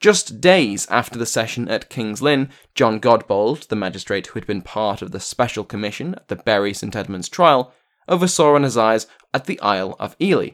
Just 0.00 0.40
days 0.40 0.86
after 0.90 1.18
the 1.18 1.26
session 1.26 1.68
at 1.68 1.90
King's 1.90 2.22
Lynn, 2.22 2.50
John 2.74 3.00
Godbold, 3.00 3.66
the 3.66 3.76
magistrate 3.76 4.28
who 4.28 4.34
had 4.38 4.46
been 4.46 4.62
part 4.62 5.02
of 5.02 5.10
the 5.10 5.18
special 5.18 5.64
commission 5.64 6.14
at 6.14 6.28
the 6.28 6.36
Bury 6.36 6.72
St 6.72 6.94
Edmunds 6.94 7.28
trial, 7.28 7.72
oversaw 8.06 8.54
an 8.54 8.64
assize 8.64 9.08
at 9.34 9.46
the 9.46 9.60
Isle 9.60 9.96
of 9.98 10.14
Ely. 10.20 10.50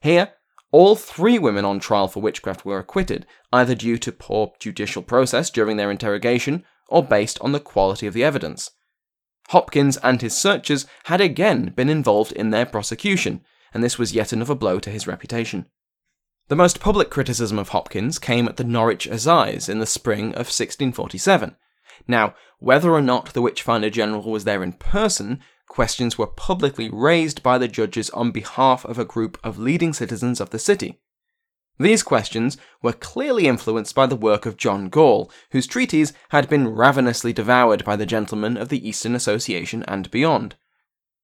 Here, 0.00 0.32
all 0.70 0.96
three 0.96 1.38
women 1.38 1.66
on 1.66 1.80
trial 1.80 2.08
for 2.08 2.22
witchcraft 2.22 2.64
were 2.64 2.78
acquitted, 2.78 3.26
either 3.52 3.74
due 3.74 3.98
to 3.98 4.10
poor 4.10 4.52
judicial 4.58 5.02
process 5.02 5.50
during 5.50 5.76
their 5.76 5.90
interrogation 5.90 6.64
or 6.88 7.04
based 7.04 7.38
on 7.42 7.52
the 7.52 7.60
quality 7.60 8.06
of 8.06 8.14
the 8.14 8.24
evidence. 8.24 8.70
Hopkins 9.48 9.98
and 9.98 10.22
his 10.22 10.34
searchers 10.36 10.86
had 11.04 11.20
again 11.20 11.74
been 11.76 11.90
involved 11.90 12.32
in 12.32 12.50
their 12.50 12.64
prosecution, 12.64 13.42
and 13.74 13.84
this 13.84 13.98
was 13.98 14.14
yet 14.14 14.32
another 14.32 14.54
blow 14.54 14.78
to 14.78 14.90
his 14.90 15.06
reputation. 15.06 15.66
The 16.52 16.56
most 16.56 16.80
public 16.80 17.08
criticism 17.08 17.58
of 17.58 17.70
Hopkins 17.70 18.18
came 18.18 18.46
at 18.46 18.58
the 18.58 18.62
Norwich 18.62 19.06
Assize 19.06 19.70
in 19.70 19.78
the 19.78 19.86
spring 19.86 20.32
of 20.32 20.52
1647. 20.52 21.56
Now, 22.06 22.34
whether 22.58 22.90
or 22.90 23.00
not 23.00 23.32
the 23.32 23.40
Witchfinder 23.40 23.88
General 23.88 24.30
was 24.30 24.44
there 24.44 24.62
in 24.62 24.74
person, 24.74 25.40
questions 25.66 26.18
were 26.18 26.26
publicly 26.26 26.90
raised 26.92 27.42
by 27.42 27.56
the 27.56 27.68
judges 27.68 28.10
on 28.10 28.32
behalf 28.32 28.84
of 28.84 28.98
a 28.98 29.06
group 29.06 29.38
of 29.42 29.58
leading 29.58 29.94
citizens 29.94 30.42
of 30.42 30.50
the 30.50 30.58
city. 30.58 31.00
These 31.78 32.02
questions 32.02 32.58
were 32.82 32.92
clearly 32.92 33.46
influenced 33.46 33.94
by 33.94 34.04
the 34.04 34.14
work 34.14 34.44
of 34.44 34.58
John 34.58 34.90
Gaule, 34.90 35.32
whose 35.52 35.66
treatise 35.66 36.12
had 36.32 36.50
been 36.50 36.68
ravenously 36.68 37.32
devoured 37.32 37.82
by 37.82 37.96
the 37.96 38.04
gentlemen 38.04 38.58
of 38.58 38.68
the 38.68 38.86
Eastern 38.86 39.14
Association 39.14 39.84
and 39.88 40.10
beyond. 40.10 40.56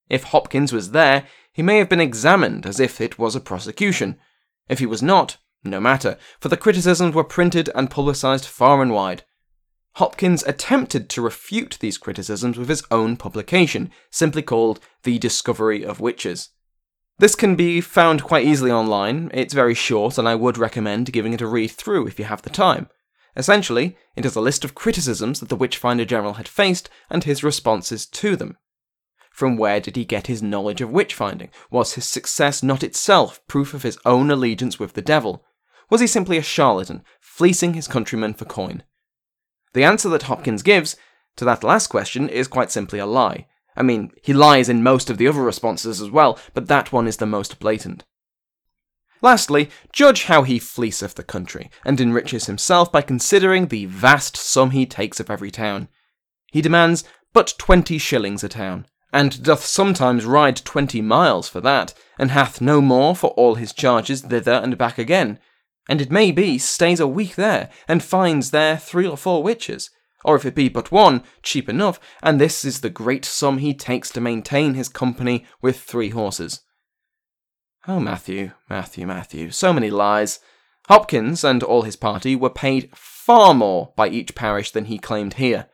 If 0.08 0.22
Hopkins 0.22 0.72
was 0.72 0.92
there, 0.92 1.26
he 1.52 1.62
may 1.62 1.76
have 1.76 1.90
been 1.90 2.00
examined 2.00 2.64
as 2.64 2.80
if 2.80 2.98
it 2.98 3.18
was 3.18 3.36
a 3.36 3.40
prosecution. 3.40 4.18
If 4.68 4.78
he 4.78 4.86
was 4.86 5.02
not, 5.02 5.38
no 5.64 5.80
matter, 5.80 6.18
for 6.40 6.48
the 6.48 6.56
criticisms 6.56 7.14
were 7.14 7.24
printed 7.24 7.70
and 7.74 7.90
publicised 7.90 8.44
far 8.44 8.82
and 8.82 8.92
wide. 8.92 9.24
Hopkins 9.94 10.44
attempted 10.44 11.08
to 11.10 11.22
refute 11.22 11.78
these 11.80 11.98
criticisms 11.98 12.56
with 12.56 12.68
his 12.68 12.84
own 12.90 13.16
publication, 13.16 13.90
simply 14.10 14.42
called 14.42 14.80
The 15.02 15.18
Discovery 15.18 15.84
of 15.84 16.00
Witches. 16.00 16.50
This 17.18 17.34
can 17.34 17.56
be 17.56 17.80
found 17.80 18.22
quite 18.22 18.46
easily 18.46 18.70
online, 18.70 19.30
it's 19.34 19.52
very 19.52 19.74
short, 19.74 20.18
and 20.18 20.28
I 20.28 20.36
would 20.36 20.56
recommend 20.56 21.12
giving 21.12 21.32
it 21.32 21.40
a 21.40 21.48
read 21.48 21.72
through 21.72 22.06
if 22.06 22.18
you 22.18 22.26
have 22.26 22.42
the 22.42 22.50
time. 22.50 22.88
Essentially, 23.36 23.96
it 24.14 24.24
is 24.24 24.36
a 24.36 24.40
list 24.40 24.64
of 24.64 24.76
criticisms 24.76 25.40
that 25.40 25.48
the 25.48 25.56
Witchfinder 25.56 26.04
General 26.04 26.34
had 26.34 26.46
faced 26.46 26.88
and 27.10 27.24
his 27.24 27.42
responses 27.42 28.06
to 28.06 28.36
them. 28.36 28.56
From 29.38 29.56
where 29.56 29.78
did 29.78 29.94
he 29.94 30.04
get 30.04 30.26
his 30.26 30.42
knowledge 30.42 30.80
of 30.80 30.90
witch-finding? 30.90 31.50
Was 31.70 31.92
his 31.92 32.04
success 32.04 32.60
not 32.60 32.82
itself 32.82 33.40
proof 33.46 33.72
of 33.72 33.84
his 33.84 33.96
own 34.04 34.32
allegiance 34.32 34.80
with 34.80 34.94
the 34.94 35.00
devil? 35.00 35.44
Was 35.88 36.00
he 36.00 36.08
simply 36.08 36.38
a 36.38 36.42
charlatan, 36.42 37.04
fleecing 37.20 37.74
his 37.74 37.86
countrymen 37.86 38.34
for 38.34 38.46
coin? 38.46 38.82
The 39.74 39.84
answer 39.84 40.08
that 40.08 40.24
Hopkins 40.24 40.64
gives 40.64 40.96
to 41.36 41.44
that 41.44 41.62
last 41.62 41.86
question 41.86 42.28
is 42.28 42.48
quite 42.48 42.72
simply 42.72 42.98
a 42.98 43.06
lie. 43.06 43.46
I 43.76 43.84
mean, 43.84 44.10
he 44.24 44.32
lies 44.32 44.68
in 44.68 44.82
most 44.82 45.08
of 45.08 45.18
the 45.18 45.28
other 45.28 45.42
responses 45.42 46.00
as 46.00 46.10
well, 46.10 46.36
but 46.52 46.66
that 46.66 46.92
one 46.92 47.06
is 47.06 47.18
the 47.18 47.24
most 47.24 47.60
blatant. 47.60 48.04
Lastly, 49.22 49.70
judge 49.92 50.24
how 50.24 50.42
he 50.42 50.58
fleeceth 50.58 51.14
the 51.14 51.22
country, 51.22 51.70
and 51.84 52.00
enriches 52.00 52.46
himself 52.46 52.90
by 52.90 53.02
considering 53.02 53.68
the 53.68 53.84
vast 53.84 54.36
sum 54.36 54.72
he 54.72 54.84
takes 54.84 55.20
of 55.20 55.30
every 55.30 55.52
town. 55.52 55.86
He 56.50 56.60
demands 56.60 57.04
but 57.32 57.54
twenty 57.56 57.98
shillings 57.98 58.42
a 58.42 58.48
town, 58.48 58.86
and 59.12 59.42
doth 59.42 59.64
sometimes 59.64 60.24
ride 60.24 60.56
twenty 60.56 61.00
miles 61.00 61.48
for 61.48 61.60
that, 61.60 61.94
and 62.18 62.30
hath 62.30 62.60
no 62.60 62.80
more 62.80 63.16
for 63.16 63.30
all 63.30 63.54
his 63.54 63.72
charges 63.72 64.22
thither 64.22 64.52
and 64.52 64.76
back 64.76 64.98
again, 64.98 65.38
and 65.88 66.00
it 66.00 66.10
may 66.10 66.30
be 66.30 66.58
stays 66.58 67.00
a 67.00 67.06
week 67.06 67.34
there, 67.34 67.70
and 67.86 68.02
finds 68.02 68.50
there 68.50 68.76
three 68.76 69.06
or 69.06 69.16
four 69.16 69.42
witches, 69.42 69.90
or 70.24 70.36
if 70.36 70.44
it 70.44 70.54
be 70.54 70.68
but 70.68 70.92
one, 70.92 71.22
cheap 71.42 71.68
enough, 71.68 71.98
and 72.22 72.40
this 72.40 72.64
is 72.64 72.80
the 72.80 72.90
great 72.90 73.24
sum 73.24 73.58
he 73.58 73.72
takes 73.72 74.10
to 74.10 74.20
maintain 74.20 74.74
his 74.74 74.88
company 74.88 75.46
with 75.62 75.80
three 75.80 76.10
horses. 76.10 76.60
Oh, 77.86 78.00
Matthew, 78.00 78.50
Matthew, 78.68 79.06
Matthew, 79.06 79.50
so 79.50 79.72
many 79.72 79.88
lies. 79.88 80.40
Hopkins 80.88 81.44
and 81.44 81.62
all 81.62 81.82
his 81.82 81.96
party 81.96 82.36
were 82.36 82.50
paid 82.50 82.90
far 82.94 83.54
more 83.54 83.92
by 83.96 84.08
each 84.08 84.34
parish 84.34 84.70
than 84.70 84.86
he 84.86 84.98
claimed 84.98 85.34
here. 85.34 85.68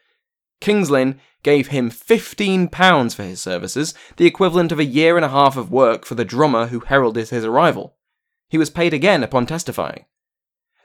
King's 0.61 0.91
Lynn 0.91 1.21
gave 1.45 1.69
him 1.69 1.91
£15 1.91 3.15
for 3.15 3.23
his 3.23 3.41
services, 3.41 3.95
the 4.17 4.27
equivalent 4.27 4.73
of 4.73 4.81
a 4.81 4.85
year 4.85 5.15
and 5.15 5.25
a 5.25 5.29
half 5.29 5.57
of 5.57 5.71
work 5.71 6.05
for 6.05 6.17
the 6.17 6.25
drummer 6.25 6.67
who 6.67 6.81
heralded 6.81 7.29
his 7.29 7.45
arrival. 7.45 7.97
He 8.49 8.59
was 8.59 8.71
paid 8.71 8.93
again 8.93 9.23
upon 9.23 9.47
testifying. 9.47 10.07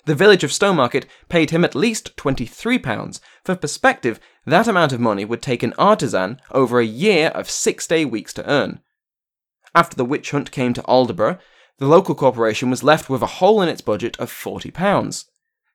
The 0.05 0.15
village 0.15 0.43
of 0.43 0.51
Stowmarket 0.51 1.05
paid 1.29 1.51
him 1.51 1.63
at 1.63 1.75
least 1.75 2.15
£23. 2.17 3.19
For 3.43 3.55
perspective, 3.55 4.19
that 4.45 4.67
amount 4.67 4.91
of 4.91 4.99
money 4.99 5.25
would 5.25 5.41
take 5.41 5.63
an 5.63 5.73
artisan 5.77 6.39
over 6.51 6.79
a 6.79 6.85
year 6.85 7.29
of 7.29 7.49
six 7.49 7.87
day 7.87 8.05
weeks 8.05 8.33
to 8.33 8.49
earn. 8.49 8.81
After 9.75 9.95
the 9.95 10.05
witch 10.05 10.31
hunt 10.31 10.51
came 10.51 10.73
to 10.73 10.83
Aldeburgh, 10.83 11.39
the 11.77 11.87
local 11.87 12.15
corporation 12.15 12.69
was 12.69 12.83
left 12.83 13.09
with 13.09 13.21
a 13.21 13.37
hole 13.37 13.61
in 13.61 13.69
its 13.69 13.81
budget 13.81 14.17
of 14.19 14.31
£40. 14.31 15.25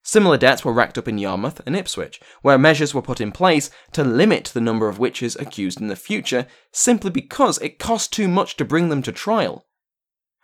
Similar 0.06 0.36
debts 0.36 0.66
were 0.66 0.72
racked 0.72 0.98
up 0.98 1.08
in 1.08 1.16
Yarmouth 1.16 1.62
and 1.64 1.74
Ipswich, 1.74 2.20
where 2.42 2.58
measures 2.58 2.92
were 2.92 3.00
put 3.00 3.22
in 3.22 3.32
place 3.32 3.70
to 3.92 4.04
limit 4.04 4.44
the 4.44 4.60
number 4.60 4.86
of 4.86 4.98
witches 4.98 5.34
accused 5.36 5.80
in 5.80 5.88
the 5.88 5.96
future 5.96 6.46
simply 6.72 7.10
because 7.10 7.56
it 7.58 7.78
cost 7.78 8.12
too 8.12 8.28
much 8.28 8.56
to 8.56 8.66
bring 8.66 8.90
them 8.90 9.02
to 9.02 9.12
trial. 9.12 9.66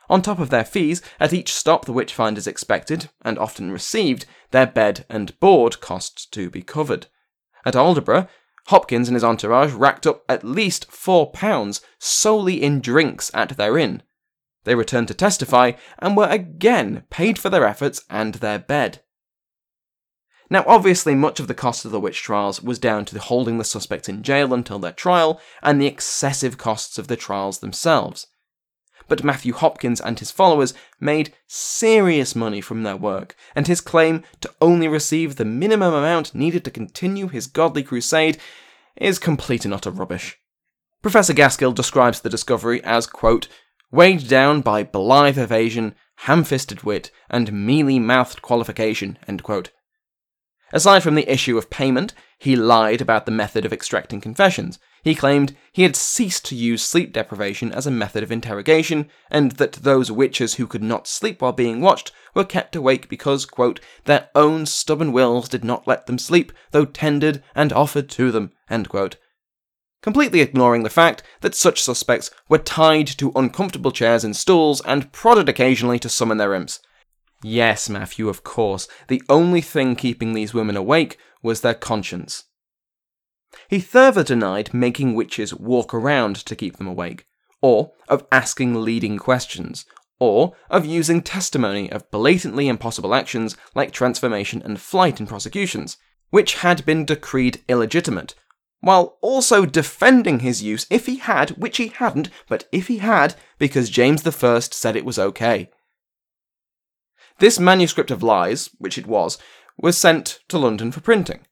On 0.08 0.22
top 0.22 0.38
of 0.38 0.48
their 0.48 0.64
fees, 0.64 1.02
at 1.20 1.34
each 1.34 1.52
stop 1.52 1.84
the 1.84 1.92
witchfinders 1.92 2.46
expected, 2.46 3.10
and 3.22 3.38
often 3.38 3.70
received, 3.70 4.24
their 4.50 4.66
bed 4.66 5.04
and 5.10 5.38
board 5.40 5.80
costs 5.80 6.24
to 6.26 6.48
be 6.48 6.62
covered. 6.62 7.06
At 7.66 7.76
Aldeburgh, 7.76 8.28
Hopkins 8.68 9.08
and 9.08 9.14
his 9.14 9.22
entourage 9.22 9.72
racked 9.72 10.06
up 10.06 10.24
at 10.26 10.42
least 10.42 10.90
£4 10.90 11.80
solely 11.98 12.62
in 12.62 12.80
drinks 12.80 13.30
at 13.34 13.58
their 13.58 13.76
inn. 13.76 14.02
They 14.64 14.74
returned 14.74 15.08
to 15.08 15.14
testify 15.14 15.72
and 15.98 16.16
were 16.16 16.28
again 16.28 17.04
paid 17.10 17.38
for 17.38 17.50
their 17.50 17.66
efforts 17.66 18.04
and 18.08 18.36
their 18.36 18.58
bed. 18.58 19.02
Now, 20.50 20.64
obviously, 20.66 21.14
much 21.14 21.38
of 21.38 21.46
the 21.46 21.54
cost 21.54 21.84
of 21.84 21.92
the 21.92 22.00
witch 22.00 22.22
trials 22.22 22.60
was 22.60 22.78
down 22.78 23.04
to 23.06 23.18
holding 23.18 23.58
the 23.58 23.64
suspects 23.64 24.08
in 24.08 24.22
jail 24.22 24.52
until 24.52 24.80
their 24.80 24.92
trial 24.92 25.40
and 25.62 25.80
the 25.80 25.86
excessive 25.86 26.58
costs 26.58 26.98
of 26.98 27.06
the 27.06 27.16
trials 27.16 27.60
themselves 27.60 28.26
but 29.10 29.24
Matthew 29.24 29.52
Hopkins 29.52 30.00
and 30.00 30.18
his 30.18 30.30
followers 30.30 30.72
made 31.00 31.34
serious 31.48 32.36
money 32.36 32.60
from 32.60 32.84
their 32.84 32.96
work, 32.96 33.34
and 33.56 33.66
his 33.66 33.80
claim 33.80 34.22
to 34.40 34.54
only 34.60 34.86
receive 34.86 35.34
the 35.34 35.44
minimum 35.44 35.92
amount 35.92 36.34
needed 36.34 36.64
to 36.64 36.70
continue 36.70 37.26
his 37.26 37.48
godly 37.48 37.82
crusade 37.82 38.38
is 38.96 39.18
complete 39.18 39.64
and 39.64 39.74
utter 39.74 39.90
rubbish. 39.90 40.38
Professor 41.02 41.34
Gaskill 41.34 41.74
describes 41.74 42.20
the 42.20 42.30
discovery 42.30 42.82
as, 42.84 43.06
quote, 43.06 43.48
weighed 43.90 44.28
down 44.28 44.60
by 44.60 44.84
blithe 44.84 45.38
evasion, 45.38 45.96
ham 46.18 46.44
fisted 46.44 46.84
wit, 46.84 47.10
and 47.28 47.52
mealy 47.52 47.98
mouthed 47.98 48.40
qualification, 48.42 49.18
end 49.26 49.42
quote. 49.42 49.72
Aside 50.72 51.02
from 51.02 51.14
the 51.14 51.30
issue 51.30 51.58
of 51.58 51.70
payment, 51.70 52.14
he 52.38 52.56
lied 52.56 53.00
about 53.00 53.26
the 53.26 53.32
method 53.32 53.64
of 53.64 53.72
extracting 53.72 54.20
confessions, 54.20 54.78
he 55.02 55.14
claimed 55.14 55.56
he 55.72 55.82
had 55.82 55.96
ceased 55.96 56.44
to 56.46 56.54
use 56.54 56.82
sleep 56.82 57.12
deprivation 57.12 57.72
as 57.72 57.86
a 57.86 57.90
method 57.90 58.22
of 58.22 58.30
interrogation, 58.30 59.08
and 59.30 59.52
that 59.52 59.72
those 59.72 60.12
witches 60.12 60.54
who 60.54 60.66
could 60.66 60.82
not 60.82 61.06
sleep 61.06 61.40
while 61.40 61.52
being 61.52 61.80
watched 61.80 62.12
were 62.34 62.44
kept 62.44 62.76
awake 62.76 63.08
because, 63.08 63.46
quote, 63.46 63.80
their 64.04 64.28
own 64.34 64.66
stubborn 64.66 65.12
wills 65.12 65.48
did 65.48 65.64
not 65.64 65.86
let 65.86 66.06
them 66.06 66.18
sleep, 66.18 66.52
though 66.72 66.84
tendered 66.84 67.42
and 67.54 67.72
offered 67.72 68.10
to 68.10 68.30
them, 68.30 68.52
completely 70.02 70.40
ignoring 70.40 70.82
the 70.82 70.90
fact 70.90 71.22
that 71.40 71.54
such 71.54 71.82
suspects 71.82 72.30
were 72.48 72.58
tied 72.58 73.06
to 73.06 73.32
uncomfortable 73.34 73.92
chairs 73.92 74.24
and 74.24 74.36
stools 74.36 74.80
and 74.82 75.12
prodded 75.12 75.48
occasionally 75.48 75.98
to 75.98 76.08
summon 76.08 76.38
their 76.38 76.54
imps. 76.54 76.80
Yes, 77.42 77.88
Matthew, 77.88 78.28
of 78.28 78.44
course, 78.44 78.86
the 79.08 79.22
only 79.28 79.60
thing 79.60 79.96
keeping 79.96 80.32
these 80.32 80.52
women 80.52 80.76
awake 80.76 81.18
was 81.42 81.62
their 81.62 81.74
conscience. 81.74 82.44
He 83.68 83.80
further 83.80 84.22
denied 84.22 84.74
making 84.74 85.14
witches 85.14 85.54
walk 85.54 85.94
around 85.94 86.36
to 86.36 86.54
keep 86.54 86.76
them 86.76 86.86
awake, 86.86 87.26
or 87.62 87.92
of 88.08 88.26
asking 88.30 88.82
leading 88.82 89.18
questions, 89.18 89.86
or 90.18 90.54
of 90.68 90.84
using 90.84 91.22
testimony 91.22 91.90
of 91.90 92.10
blatantly 92.10 92.68
impossible 92.68 93.14
actions 93.14 93.56
like 93.74 93.90
transformation 93.90 94.60
and 94.62 94.80
flight 94.80 95.18
in 95.18 95.26
prosecutions, 95.26 95.96
which 96.28 96.56
had 96.56 96.84
been 96.84 97.04
decreed 97.04 97.64
illegitimate, 97.68 98.34
while 98.80 99.18
also 99.20 99.64
defending 99.66 100.40
his 100.40 100.62
use 100.62 100.86
if 100.90 101.06
he 101.06 101.16
had, 101.16 101.50
which 101.50 101.78
he 101.78 101.88
hadn't, 101.88 102.28
but 102.48 102.68
if 102.70 102.86
he 102.88 102.98
had, 102.98 103.34
because 103.58 103.90
James 103.90 104.26
I 104.26 104.58
said 104.60 104.94
it 104.94 105.04
was 105.04 105.18
okay. 105.18 105.70
This 107.40 107.58
manuscript 107.58 108.10
of 108.10 108.22
lies, 108.22 108.68
which 108.78 108.98
it 108.98 109.06
was, 109.06 109.38
was 109.78 109.96
sent 109.96 110.40
to 110.48 110.58
London 110.58 110.92
for 110.92 111.00
printing. 111.00 111.46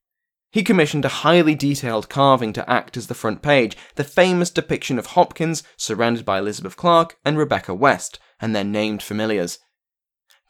He 0.51 0.63
commissioned 0.63 1.07
a 1.07 1.21
highly 1.25 1.55
detailed 1.55 2.11
carving 2.11 2.53
to 2.55 2.71
act 2.71 2.99
as 2.99 3.07
the 3.07 3.15
front 3.15 3.41
page, 3.41 3.75
the 3.97 4.05
famous 4.05 4.51
depiction 4.51 4.99
of 4.99 5.07
Hopkins 5.07 5.63
surrounded 5.79 6.27
by 6.27 6.39
Elizabeth 6.39 6.77
Clark 6.77 7.17
and 7.25 7.39
Rebecca 7.39 7.75
West, 7.75 8.19
and 8.39 8.55
their 8.55 8.65
named 8.65 9.03
familiars. 9.03 9.59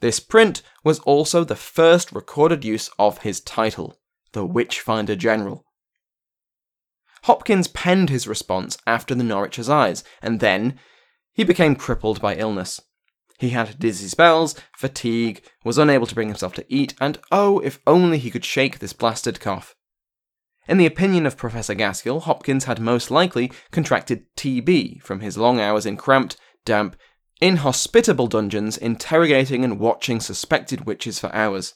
This 0.01 0.19
print 0.19 0.63
was 0.83 0.99
also 1.01 1.45
the 1.45 1.57
first 1.57 2.11
recorded 2.11 2.65
use 2.65 2.91
of 2.99 3.19
his 3.19 3.41
title, 3.41 3.99
the 4.33 4.45
Witchfinder 4.45 5.15
General. 5.15 5.65
Hopkins 7.25 7.69
penned 7.69 8.11
his 8.11 8.27
response 8.27 8.77
after 8.89 9.15
the 9.15 9.25
Norwich 9.25 9.59
assize, 9.59 10.03
and 10.21 10.41
then 10.41 10.81
he 11.33 11.45
became 11.45 11.77
crippled 11.77 12.21
by 12.21 12.35
illness. 12.35 12.81
He 13.39 13.51
had 13.51 13.79
dizzy 13.79 14.09
spells, 14.09 14.57
fatigue, 14.77 15.43
was 15.65 15.79
unable 15.79 16.07
to 16.07 16.15
bring 16.15 16.29
himself 16.29 16.55
to 16.55 16.67
eat, 16.69 16.95
and 17.01 17.19
oh, 17.31 17.61
if 17.61 17.79
only 17.87 18.19
he 18.19 18.31
could 18.31 18.45
shake 18.45 18.79
this 18.81 18.93
blasted 18.93 19.39
cough. 19.39 19.77
In 20.67 20.77
the 20.77 20.87
opinion 20.87 21.25
of 21.25 21.37
Professor 21.37 21.75
Gaskill, 21.75 22.23
Hopkins 22.23 22.65
had 22.65 22.81
most 22.81 23.11
likely 23.11 23.53
contracted 23.71 24.27
TB 24.37 25.03
from 25.03 25.21
his 25.21 25.39
long 25.39 25.61
hours 25.61 25.87
in 25.87 25.97
cramped, 25.97 26.37
damp, 26.65 26.97
inhospitable 27.41 28.27
dungeons 28.27 28.77
interrogating 28.77 29.65
and 29.65 29.79
watching 29.79 30.21
suspected 30.21 30.85
witches 30.85 31.21
for 31.21 31.35
hours. 31.35 31.75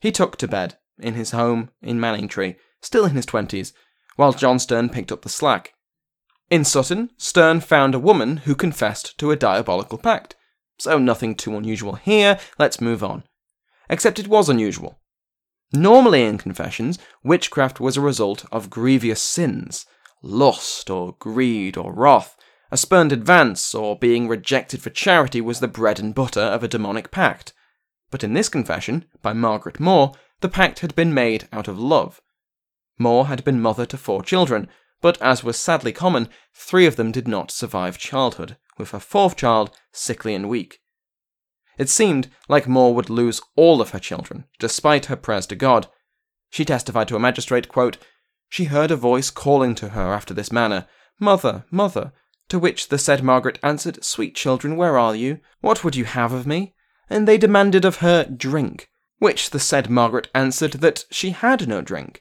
He 0.00 0.12
took 0.12 0.36
to 0.38 0.48
bed, 0.48 0.78
in 1.00 1.14
his 1.14 1.32
home 1.32 1.70
in 1.82 1.98
Manningtree, 1.98 2.56
still 2.80 3.04
in 3.04 3.16
his 3.16 3.26
twenties, 3.26 3.72
while 4.16 4.32
John 4.32 4.58
Stern 4.58 4.88
picked 4.88 5.10
up 5.10 5.22
the 5.22 5.28
slack. 5.28 5.74
In 6.48 6.64
Sutton, 6.64 7.10
Stern 7.16 7.60
found 7.60 7.94
a 7.94 7.98
woman 7.98 8.38
who 8.38 8.54
confessed 8.54 9.18
to 9.18 9.30
a 9.30 9.36
diabolical 9.36 9.98
pact. 9.98 10.36
So 10.80 10.98
nothing 10.98 11.34
too 11.34 11.56
unusual 11.56 11.94
here, 11.94 12.38
let's 12.58 12.80
move 12.80 13.04
on. 13.04 13.24
Except 13.88 14.18
it 14.18 14.28
was 14.28 14.48
unusual. 14.48 14.98
Normally 15.72 16.24
in 16.24 16.38
confessions, 16.38 16.98
witchcraft 17.22 17.78
was 17.78 17.96
a 17.96 18.00
result 18.00 18.44
of 18.50 18.70
grievous 18.70 19.22
sins 19.22 19.86
lust, 20.22 20.90
or 20.90 21.16
greed, 21.18 21.78
or 21.78 21.94
wrath. 21.94 22.36
A 22.70 22.76
spurned 22.76 23.10
advance, 23.10 23.74
or 23.74 23.98
being 23.98 24.28
rejected 24.28 24.82
for 24.82 24.90
charity, 24.90 25.40
was 25.40 25.60
the 25.60 25.68
bread 25.68 25.98
and 25.98 26.14
butter 26.14 26.40
of 26.40 26.62
a 26.62 26.68
demonic 26.68 27.10
pact. 27.10 27.54
But 28.10 28.22
in 28.22 28.34
this 28.34 28.50
confession, 28.50 29.06
by 29.22 29.32
Margaret 29.32 29.80
Moore, 29.80 30.12
the 30.40 30.48
pact 30.50 30.80
had 30.80 30.94
been 30.94 31.14
made 31.14 31.48
out 31.52 31.68
of 31.68 31.78
love, 31.78 32.20
Moore 33.00 33.28
had 33.28 33.42
been 33.44 33.62
mother 33.62 33.86
to 33.86 33.96
four 33.96 34.22
children, 34.22 34.68
but 35.00 35.20
as 35.22 35.42
was 35.42 35.56
sadly 35.56 35.90
common, 35.90 36.28
three 36.54 36.84
of 36.84 36.96
them 36.96 37.10
did 37.10 37.26
not 37.26 37.50
survive 37.50 37.96
childhood, 37.96 38.58
with 38.78 38.90
her 38.90 39.00
fourth 39.00 39.36
child 39.36 39.70
sickly 39.92 40.34
and 40.34 40.48
weak. 40.48 40.80
It 41.78 41.88
seemed 41.88 42.28
like 42.48 42.68
More 42.68 42.94
would 42.94 43.08
lose 43.08 43.40
all 43.56 43.80
of 43.80 43.90
her 43.90 43.98
children, 43.98 44.44
despite 44.58 45.06
her 45.06 45.16
prayers 45.16 45.46
to 45.46 45.56
God. 45.56 45.88
She 46.50 46.64
testified 46.64 47.08
to 47.08 47.16
a 47.16 47.20
magistrate, 47.20 47.68
quote, 47.68 47.96
She 48.48 48.64
heard 48.64 48.90
a 48.90 48.96
voice 48.96 49.30
calling 49.30 49.74
to 49.76 49.90
her 49.90 50.12
after 50.12 50.34
this 50.34 50.52
manner, 50.52 50.86
Mother, 51.18 51.64
mother, 51.70 52.12
to 52.50 52.58
which 52.58 52.88
the 52.88 52.98
said 52.98 53.22
Margaret 53.22 53.58
answered, 53.62 54.04
Sweet 54.04 54.34
children, 54.34 54.76
where 54.76 54.98
are 54.98 55.14
you? 55.14 55.38
What 55.60 55.84
would 55.84 55.96
you 55.96 56.04
have 56.04 56.32
of 56.32 56.46
me? 56.46 56.74
And 57.08 57.26
they 57.26 57.38
demanded 57.38 57.84
of 57.84 57.96
her 57.96 58.24
drink, 58.24 58.88
which 59.18 59.50
the 59.50 59.60
said 59.60 59.88
Margaret 59.88 60.28
answered 60.34 60.72
that 60.74 61.04
she 61.10 61.30
had 61.30 61.68
no 61.68 61.80
drink. 61.80 62.20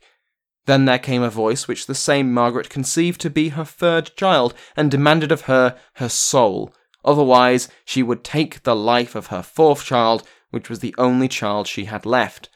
Then 0.66 0.86
there 0.86 1.00
came 1.00 1.24
a 1.24 1.30
voice 1.30 1.68
which 1.68 1.88
the 1.88 1.96
same 1.96 2.34
Margaret 2.34 2.70
conceived 2.70 3.22
to 3.22 3.30
be 3.30 3.50
her 3.50 3.66
third 3.66 4.16
child, 4.16 4.54
and 4.76 4.92
demanded 4.92 5.32
of 5.32 5.42
her 5.42 5.78
her 5.96 6.10
soul. 6.10 6.74
Otherwise, 7.04 7.70
she 7.86 8.04
would 8.04 8.24
take 8.24 8.64
the 8.64 8.76
life 8.76 9.16
of 9.16 9.28
her 9.28 9.42
fourth 9.42 9.86
child, 9.86 10.24
which 10.52 10.70
was 10.70 10.80
the 10.80 10.94
only 10.98 11.28
child 11.28 11.68
she 11.68 11.86
had 11.86 12.06
left. 12.06 12.50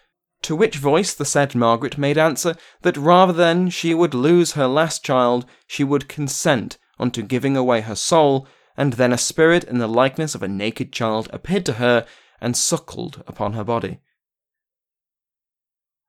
To 0.44 0.56
which 0.56 0.76
voice 0.76 1.14
the 1.14 1.24
said 1.26 1.56
Margaret 1.56 1.98
made 1.98 2.18
answer 2.18 2.56
that 2.82 2.98
rather 2.98 3.32
than 3.32 3.70
she 3.70 3.94
would 3.94 4.14
lose 4.14 4.52
her 4.52 4.68
last 4.68 5.04
child, 5.04 5.46
she 5.66 5.86
would 5.86 6.10
consent 6.10 6.78
unto 7.00 7.22
giving 7.22 7.56
away 7.56 7.82
her 7.82 7.96
soul, 7.96 8.48
and 8.76 8.94
then 8.94 9.14
a 9.14 9.18
spirit 9.18 9.64
in 9.64 9.78
the 9.78 9.88
likeness 9.88 10.36
of 10.36 10.44
a 10.44 10.48
naked 10.48 10.92
child 10.92 11.30
appeared 11.32 11.66
to 11.68 11.74
her 11.74 12.06
and 12.42 12.58
suckled 12.58 13.24
upon 13.26 13.54
her 13.54 13.64
body. 13.64 14.02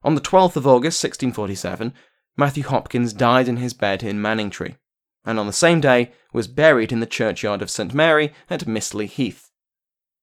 On 0.05 0.15
the 0.15 0.21
12th 0.21 0.57
of 0.57 0.67
August 0.67 1.03
1647, 1.03 1.95
Matthew 2.37 2.63
Hopkins 2.65 3.15
died 3.15 3.49
in 3.49 3.57
his 3.57 3.73
bed 3.73 4.03
in 4.03 4.21
Manningtree, 4.21 4.77
and 5.25 5.41
on 5.41 5.47
the 5.47 5.53
same 5.53 5.81
day 5.81 6.13
was 6.31 6.47
buried 6.47 6.93
in 6.93 7.01
the 7.01 7.07
churchyard 7.07 7.63
of 7.63 7.71
St 7.71 7.95
Mary 7.95 8.35
at 8.51 8.67
Mistley 8.67 9.07
Heath. 9.07 9.51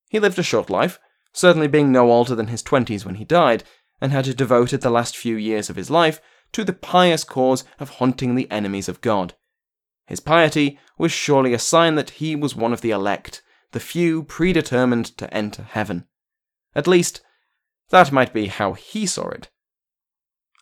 He 0.08 0.20
lived 0.20 0.38
a 0.38 0.44
short 0.44 0.70
life, 0.70 1.00
certainly 1.34 1.67
being 1.67 1.91
no 1.91 2.12
older 2.12 2.36
than 2.36 2.48
his 2.48 2.62
twenties 2.62 3.06
when 3.06 3.15
he 3.15 3.26
died, 3.26 3.63
and 4.00 4.12
had 4.12 4.36
devoted 4.38 4.82
the 4.82 4.91
last 4.91 5.17
few 5.17 5.36
years 5.36 5.67
of 5.67 5.78
his 5.78 5.89
life 5.89 6.22
to 6.52 6.63
the 6.63 6.74
pious 6.74 7.24
cause 7.24 7.63
of 7.80 7.89
hunting 7.91 8.36
the 8.36 8.52
enemies 8.52 8.88
of 8.88 9.02
God. 9.02 9.34
His 10.06 10.20
piety 10.20 10.78
was 11.00 11.12
surely 11.12 11.56
a 11.56 11.60
sign 11.60 11.96
that 11.96 12.12
he 12.12 12.36
was 12.36 12.56
one 12.56 12.74
of 12.74 12.82
the 12.82 12.91
elect, 12.91 13.41
the 13.72 13.80
few 13.80 14.22
predetermined 14.22 15.17
to 15.17 15.34
enter 15.34 15.63
heaven. 15.63 16.06
At 16.76 16.86
least, 16.86 17.22
that 17.89 18.12
might 18.12 18.32
be 18.32 18.46
how 18.46 18.74
he 18.74 19.08
saw 19.08 19.30
it. 19.30 19.50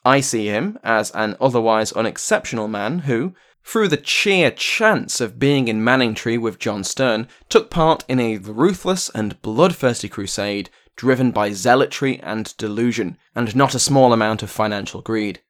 I 0.05 0.21
see 0.21 0.47
him 0.47 0.79
as 0.83 1.11
an 1.11 1.35
otherwise 1.41 1.91
unexceptional 1.91 2.67
man 2.67 2.99
who, 2.99 3.33
through 3.63 3.89
the 3.89 4.03
sheer 4.03 4.49
chance 4.51 5.19
of 5.19 5.37
being 5.37 5.67
in 5.67 5.83
Manningtree 5.83 6.39
with 6.39 6.59
John 6.59 6.83
Stern, 6.83 7.27
took 7.49 7.69
part 7.69 8.05
in 8.07 8.19
a 8.19 8.37
ruthless 8.37 9.09
and 9.09 9.41
bloodthirsty 9.41 10.09
crusade 10.09 10.69
driven 10.95 11.31
by 11.31 11.49
zealotry 11.51 12.19
and 12.21 12.55
delusion, 12.57 13.17
and 13.33 13.55
not 13.55 13.73
a 13.73 13.79
small 13.79 14.11
amount 14.11 14.43
of 14.43 14.49
financial 14.49 15.01
greed. 15.01 15.41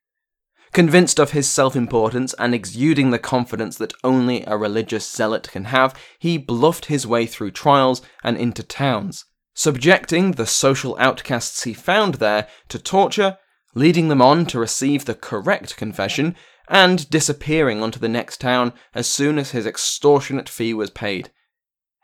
Convinced 0.74 1.20
of 1.20 1.32
his 1.32 1.50
self 1.50 1.76
importance 1.76 2.36
and 2.38 2.54
exuding 2.54 3.10
the 3.10 3.18
confidence 3.18 3.76
that 3.78 3.94
only 4.04 4.44
a 4.46 4.56
religious 4.56 5.10
zealot 5.10 5.50
can 5.52 5.66
have, 5.66 5.96
he 6.20 6.38
bluffed 6.38 6.86
his 6.86 7.08
way 7.08 7.26
through 7.26 7.50
trials 7.50 8.04
and 8.24 8.38
into 8.38 8.62
towns, 8.62 9.26
subjecting 9.56 10.34
the 10.34 10.46
social 10.46 10.96
outcasts 11.00 11.64
he 11.64 11.74
found 11.74 12.16
there 12.16 12.48
to 12.68 12.78
torture 12.78 13.40
leading 13.76 14.08
them 14.08 14.22
on 14.22 14.46
to 14.46 14.60
receive 14.60 15.06
the 15.06 15.16
correct 15.16 15.78
confession, 15.78 16.36
and 16.68 17.10
disappearing 17.10 17.82
onto 17.82 18.00
the 18.00 18.10
next 18.10 18.40
town 18.40 18.74
as 18.94 19.08
soon 19.08 19.40
as 19.40 19.52
his 19.52 19.66
extortionate 19.66 20.48
fee 20.48 20.74
was 20.74 20.90
paid. 20.90 21.32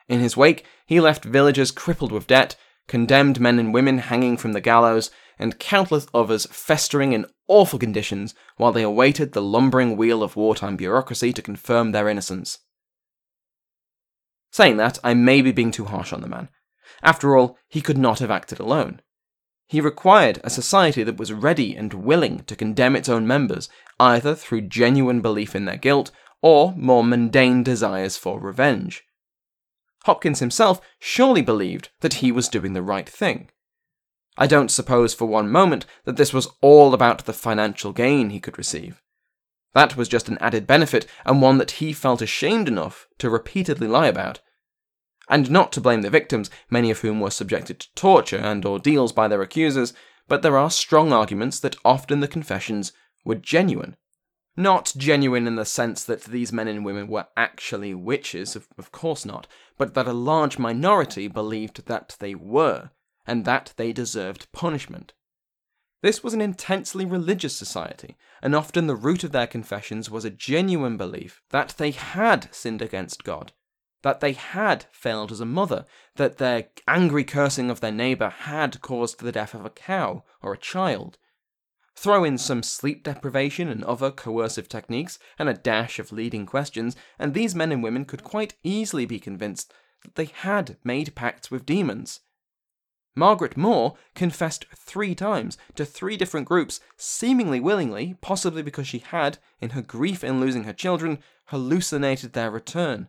In 0.08 0.20
his 0.20 0.38
wake, 0.38 0.66
he 0.86 1.00
left 1.00 1.26
villagers 1.26 1.72
crippled 1.72 2.12
with 2.12 2.28
debt, 2.28 2.56
condemned 2.88 3.40
men 3.40 3.60
and 3.60 3.74
women 3.74 4.00
hanging 4.00 4.38
from 4.38 4.54
the 4.54 4.62
gallows, 4.62 5.12
and 5.38 5.60
countless 5.60 6.08
others 6.14 6.48
festering 6.52 7.14
in 7.14 7.26
awful 7.48 7.78
conditions 7.78 8.34
while 8.58 8.72
they 8.72 8.84
awaited 8.84 9.34
the 9.34 9.42
lumbering 9.42 9.98
wheel 9.98 10.24
of 10.24 10.36
wartime 10.36 10.78
bureaucracy 10.78 11.34
to 11.34 11.42
confirm 11.42 11.92
their 11.92 12.08
innocence. 12.08 12.60
Saying 14.52 14.78
that, 14.78 14.98
I 15.04 15.14
may 15.14 15.42
be 15.42 15.52
being 15.52 15.72
too 15.72 15.86
harsh 15.86 16.14
on 16.14 16.22
the 16.22 16.28
man. 16.28 16.50
After 17.04 17.36
all, 17.36 17.58
he 17.68 17.82
could 17.82 17.98
not 17.98 18.20
have 18.20 18.32
acted 18.32 18.60
alone. 18.60 19.02
He 19.68 19.82
required 19.82 20.40
a 20.44 20.50
society 20.50 21.04
that 21.04 21.18
was 21.18 21.34
ready 21.34 21.76
and 21.76 21.94
willing 21.94 22.44
to 22.44 22.56
condemn 22.56 22.96
its 22.96 23.10
own 23.10 23.26
members, 23.26 23.68
either 24.00 24.36
through 24.36 24.62
genuine 24.62 25.22
belief 25.22 25.56
in 25.56 25.66
their 25.66 25.78
guilt 25.78 26.12
or 26.42 26.74
more 26.78 27.04
mundane 27.04 27.64
desires 27.64 28.18
for 28.18 28.40
revenge. 28.40 29.04
Hopkins 30.04 30.40
himself 30.40 30.80
surely 31.00 31.42
believed 31.42 31.90
that 32.02 32.16
he 32.16 32.32
was 32.32 32.48
doing 32.48 32.74
the 32.74 32.84
right 32.84 33.10
thing. 33.10 33.50
I 34.38 34.46
don't 34.46 34.70
suppose 34.70 35.14
for 35.14 35.26
one 35.26 35.50
moment 35.50 35.86
that 36.04 36.18
this 36.18 36.34
was 36.34 36.48
all 36.62 36.94
about 36.94 37.26
the 37.26 37.34
financial 37.34 37.92
gain 37.92 38.30
he 38.30 38.40
could 38.40 38.58
receive. 38.58 39.02
That 39.74 39.98
was 39.98 40.08
just 40.08 40.30
an 40.30 40.38
added 40.40 40.68
benefit, 40.68 41.08
and 41.26 41.42
one 41.42 41.58
that 41.58 41.72
he 41.72 41.92
felt 41.92 42.22
ashamed 42.22 42.68
enough 42.68 43.08
to 43.18 43.30
repeatedly 43.30 43.88
lie 43.88 44.08
about 44.08 44.40
and 45.30 45.50
not 45.50 45.72
to 45.74 45.82
blame 45.82 46.02
the 46.02 46.10
victims, 46.10 46.50
many 46.70 46.92
of 46.92 47.00
whom 47.00 47.20
were 47.20 47.32
subjected 47.32 47.80
to 47.80 47.94
torture 47.96 48.38
and 48.38 48.66
ordeals 48.66 49.12
by 49.12 49.28
their 49.28 49.42
accusers, 49.42 49.94
but 50.28 50.42
there 50.42 50.58
are 50.58 50.70
strong 50.70 51.12
arguments 51.12 51.60
that 51.60 51.76
often 51.86 52.20
the 52.20 52.28
confessions 52.28 52.92
were 53.24 53.36
genuine. 53.36 53.96
Not 54.58 54.94
genuine 54.96 55.48
in 55.48 55.56
the 55.56 55.66
sense 55.66 56.04
that 56.06 56.24
these 56.24 56.54
men 56.54 56.68
and 56.68 56.86
women 56.86 57.08
were 57.08 57.28
actually 57.36 57.94
witches, 57.94 58.56
of, 58.56 58.68
of 58.78 58.92
course 58.92 59.26
not, 59.26 59.48
but 59.78 59.94
that 59.96 60.08
a 60.08 60.14
large 60.14 60.58
minority 60.58 61.28
believed 61.28 61.88
that 61.88 62.16
they 62.20 62.36
were, 62.36 62.92
and 63.28 63.44
that 63.44 63.74
they 63.76 63.92
deserved 63.92 64.52
punishment. 64.54 65.14
This 66.02 66.24
was 66.24 66.34
an 66.34 66.42
intensely 66.42 67.04
religious 67.04 67.56
society, 67.56 68.16
and 68.42 68.56
often 68.56 68.88
the 68.88 68.96
root 68.96 69.24
of 69.24 69.32
their 69.32 69.48
confessions 69.48 70.10
was 70.10 70.24
a 70.24 70.30
genuine 70.30 70.98
belief 70.98 71.42
that 71.50 71.74
they 71.78 71.92
had 71.92 72.54
sinned 72.54 72.82
against 72.82 73.24
God, 73.24 73.52
that 74.06 74.20
they 74.20 74.34
had 74.34 74.86
failed 74.92 75.32
as 75.32 75.40
a 75.40 75.46
mother, 75.46 75.84
that 76.18 76.38
their 76.38 76.68
angry 76.88 77.24
cursing 77.24 77.72
of 77.72 77.80
their 77.80 77.92
neighbour 77.92 78.30
had 78.30 78.80
caused 78.80 79.20
the 79.20 79.32
death 79.32 79.56
of 79.56 79.66
a 79.66 79.70
cow 79.72 80.24
or 80.44 80.54
a 80.54 80.58
child. 80.60 81.18
Throw 81.96 82.24
in 82.24 82.38
some 82.38 82.62
sleep 82.62 83.04
deprivation 83.04 83.68
and 83.68 83.84
other 83.84 84.12
coercive 84.12 84.70
techniques, 84.70 85.18
and 85.40 85.50
a 85.50 85.56
dash 85.56 85.98
of 85.98 86.12
leading 86.12 86.46
questions, 86.46 86.96
and 87.18 87.34
these 87.34 87.56
men 87.56 87.72
and 87.72 87.82
women 87.82 88.06
could 88.06 88.24
quite 88.24 88.54
easily 88.64 89.08
be 89.08 89.18
convinced 89.18 89.74
that 90.04 90.14
they 90.14 90.26
had 90.26 90.78
made 90.84 91.16
pacts 91.16 91.50
with 91.50 91.66
demons. 91.66 92.20
Margaret 93.16 93.58
Moore 93.58 93.96
confessed 94.14 94.68
three 94.76 95.16
times 95.16 95.58
to 95.74 95.84
three 95.84 96.16
different 96.16 96.48
groups, 96.48 96.80
seemingly 96.96 97.60
willingly, 97.60 98.18
possibly 98.22 98.62
because 98.62 98.88
she 98.88 99.00
had, 99.00 99.40
in 99.60 99.72
her 99.72 99.82
grief 99.82 100.24
in 100.24 100.40
losing 100.40 100.66
her 100.66 100.74
children, 100.74 101.18
hallucinated 101.46 102.34
their 102.34 102.52
return. 102.52 103.08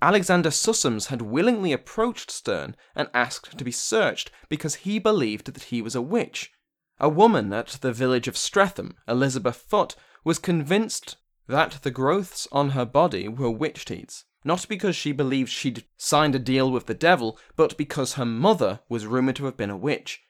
Alexander 0.00 0.50
Sussums 0.50 1.06
had 1.06 1.22
willingly 1.22 1.72
approached 1.72 2.30
Stern 2.30 2.76
and 2.94 3.08
asked 3.12 3.58
to 3.58 3.64
be 3.64 3.72
searched 3.72 4.30
because 4.48 4.76
he 4.76 5.00
believed 5.00 5.52
that 5.52 5.64
he 5.64 5.82
was 5.82 5.96
a 5.96 6.02
witch. 6.02 6.52
A 7.00 7.08
woman 7.08 7.52
at 7.52 7.78
the 7.80 7.92
village 7.92 8.28
of 8.28 8.36
Stretham, 8.36 8.94
Elizabeth 9.08 9.56
Foote, 9.56 9.96
was 10.24 10.38
convinced 10.38 11.16
that 11.48 11.78
the 11.82 11.90
growths 11.90 12.46
on 12.52 12.70
her 12.70 12.84
body 12.84 13.26
were 13.26 13.50
witch 13.50 13.84
teats, 13.84 14.24
not 14.44 14.66
because 14.68 14.94
she 14.94 15.12
believed 15.12 15.50
she'd 15.50 15.84
signed 15.96 16.34
a 16.34 16.38
deal 16.38 16.70
with 16.70 16.86
the 16.86 16.94
devil, 16.94 17.38
but 17.56 17.76
because 17.76 18.14
her 18.14 18.24
mother 18.24 18.80
was 18.88 19.06
rumoured 19.06 19.36
to 19.36 19.46
have 19.46 19.56
been 19.56 19.70
a 19.70 19.76
witch. 19.76 20.22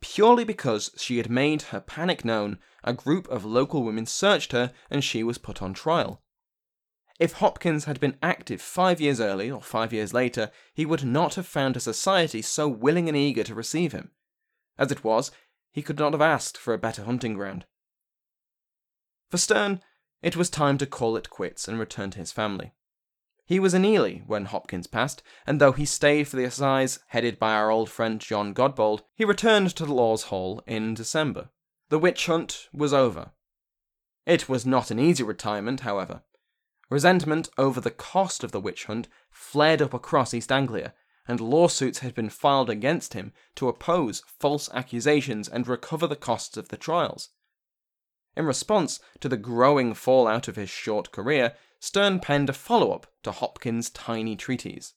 Purely 0.00 0.44
because 0.44 0.90
she 0.98 1.16
had 1.16 1.30
made 1.30 1.62
her 1.62 1.80
panic 1.80 2.24
known, 2.24 2.58
a 2.84 2.92
group 2.92 3.28
of 3.28 3.44
local 3.44 3.84
women 3.84 4.04
searched 4.04 4.52
her 4.52 4.72
and 4.90 5.04
she 5.04 5.22
was 5.22 5.38
put 5.38 5.62
on 5.62 5.72
trial. 5.72 6.21
If 7.22 7.34
Hopkins 7.34 7.84
had 7.84 8.00
been 8.00 8.18
active 8.20 8.60
five 8.60 9.00
years 9.00 9.20
early 9.20 9.48
or 9.48 9.62
five 9.62 9.92
years 9.92 10.12
later, 10.12 10.50
he 10.74 10.84
would 10.84 11.04
not 11.04 11.36
have 11.36 11.46
found 11.46 11.76
a 11.76 11.80
society 11.80 12.42
so 12.42 12.66
willing 12.66 13.06
and 13.06 13.16
eager 13.16 13.44
to 13.44 13.54
receive 13.54 13.92
him. 13.92 14.10
As 14.76 14.90
it 14.90 15.04
was, 15.04 15.30
he 15.70 15.82
could 15.82 16.00
not 16.00 16.14
have 16.14 16.20
asked 16.20 16.58
for 16.58 16.74
a 16.74 16.78
better 16.78 17.04
hunting 17.04 17.34
ground. 17.34 17.64
For 19.30 19.38
Stern, 19.38 19.82
it 20.20 20.34
was 20.34 20.50
time 20.50 20.78
to 20.78 20.84
call 20.84 21.16
it 21.16 21.30
quits 21.30 21.68
and 21.68 21.78
return 21.78 22.10
to 22.10 22.18
his 22.18 22.32
family. 22.32 22.72
He 23.44 23.60
was 23.60 23.72
in 23.72 23.84
Ely 23.84 24.22
when 24.26 24.46
Hopkins 24.46 24.88
passed, 24.88 25.22
and 25.46 25.60
though 25.60 25.70
he 25.70 25.84
stayed 25.84 26.26
for 26.26 26.34
the 26.34 26.44
assize 26.46 26.98
headed 27.06 27.38
by 27.38 27.52
our 27.52 27.70
old 27.70 27.88
friend 27.88 28.18
John 28.18 28.52
Godbold, 28.52 29.04
he 29.14 29.24
returned 29.24 29.76
to 29.76 29.86
the 29.86 29.94
Lawshall 29.94 30.60
in 30.66 30.94
December. 30.94 31.50
The 31.88 32.00
witch 32.00 32.26
hunt 32.26 32.68
was 32.72 32.92
over. 32.92 33.30
It 34.26 34.48
was 34.48 34.66
not 34.66 34.90
an 34.90 34.98
easy 34.98 35.22
retirement, 35.22 35.82
however. 35.82 36.22
Resentment 36.92 37.48
over 37.56 37.80
the 37.80 37.90
cost 37.90 38.44
of 38.44 38.52
the 38.52 38.60
witch 38.60 38.84
hunt 38.84 39.08
flared 39.30 39.80
up 39.80 39.94
across 39.94 40.34
East 40.34 40.52
Anglia, 40.52 40.92
and 41.26 41.40
lawsuits 41.40 42.00
had 42.00 42.14
been 42.14 42.28
filed 42.28 42.68
against 42.68 43.14
him 43.14 43.32
to 43.54 43.66
oppose 43.66 44.22
false 44.26 44.68
accusations 44.74 45.48
and 45.48 45.66
recover 45.66 46.06
the 46.06 46.16
costs 46.16 46.58
of 46.58 46.68
the 46.68 46.76
trials. 46.76 47.30
In 48.36 48.44
response 48.44 49.00
to 49.20 49.30
the 49.30 49.38
growing 49.38 49.94
fallout 49.94 50.48
of 50.48 50.56
his 50.56 50.68
short 50.68 51.12
career, 51.12 51.54
Stern 51.80 52.20
penned 52.20 52.50
a 52.50 52.52
follow 52.52 52.92
up 52.92 53.06
to 53.22 53.32
Hopkins' 53.32 53.88
tiny 53.88 54.36
treatise, 54.36 54.92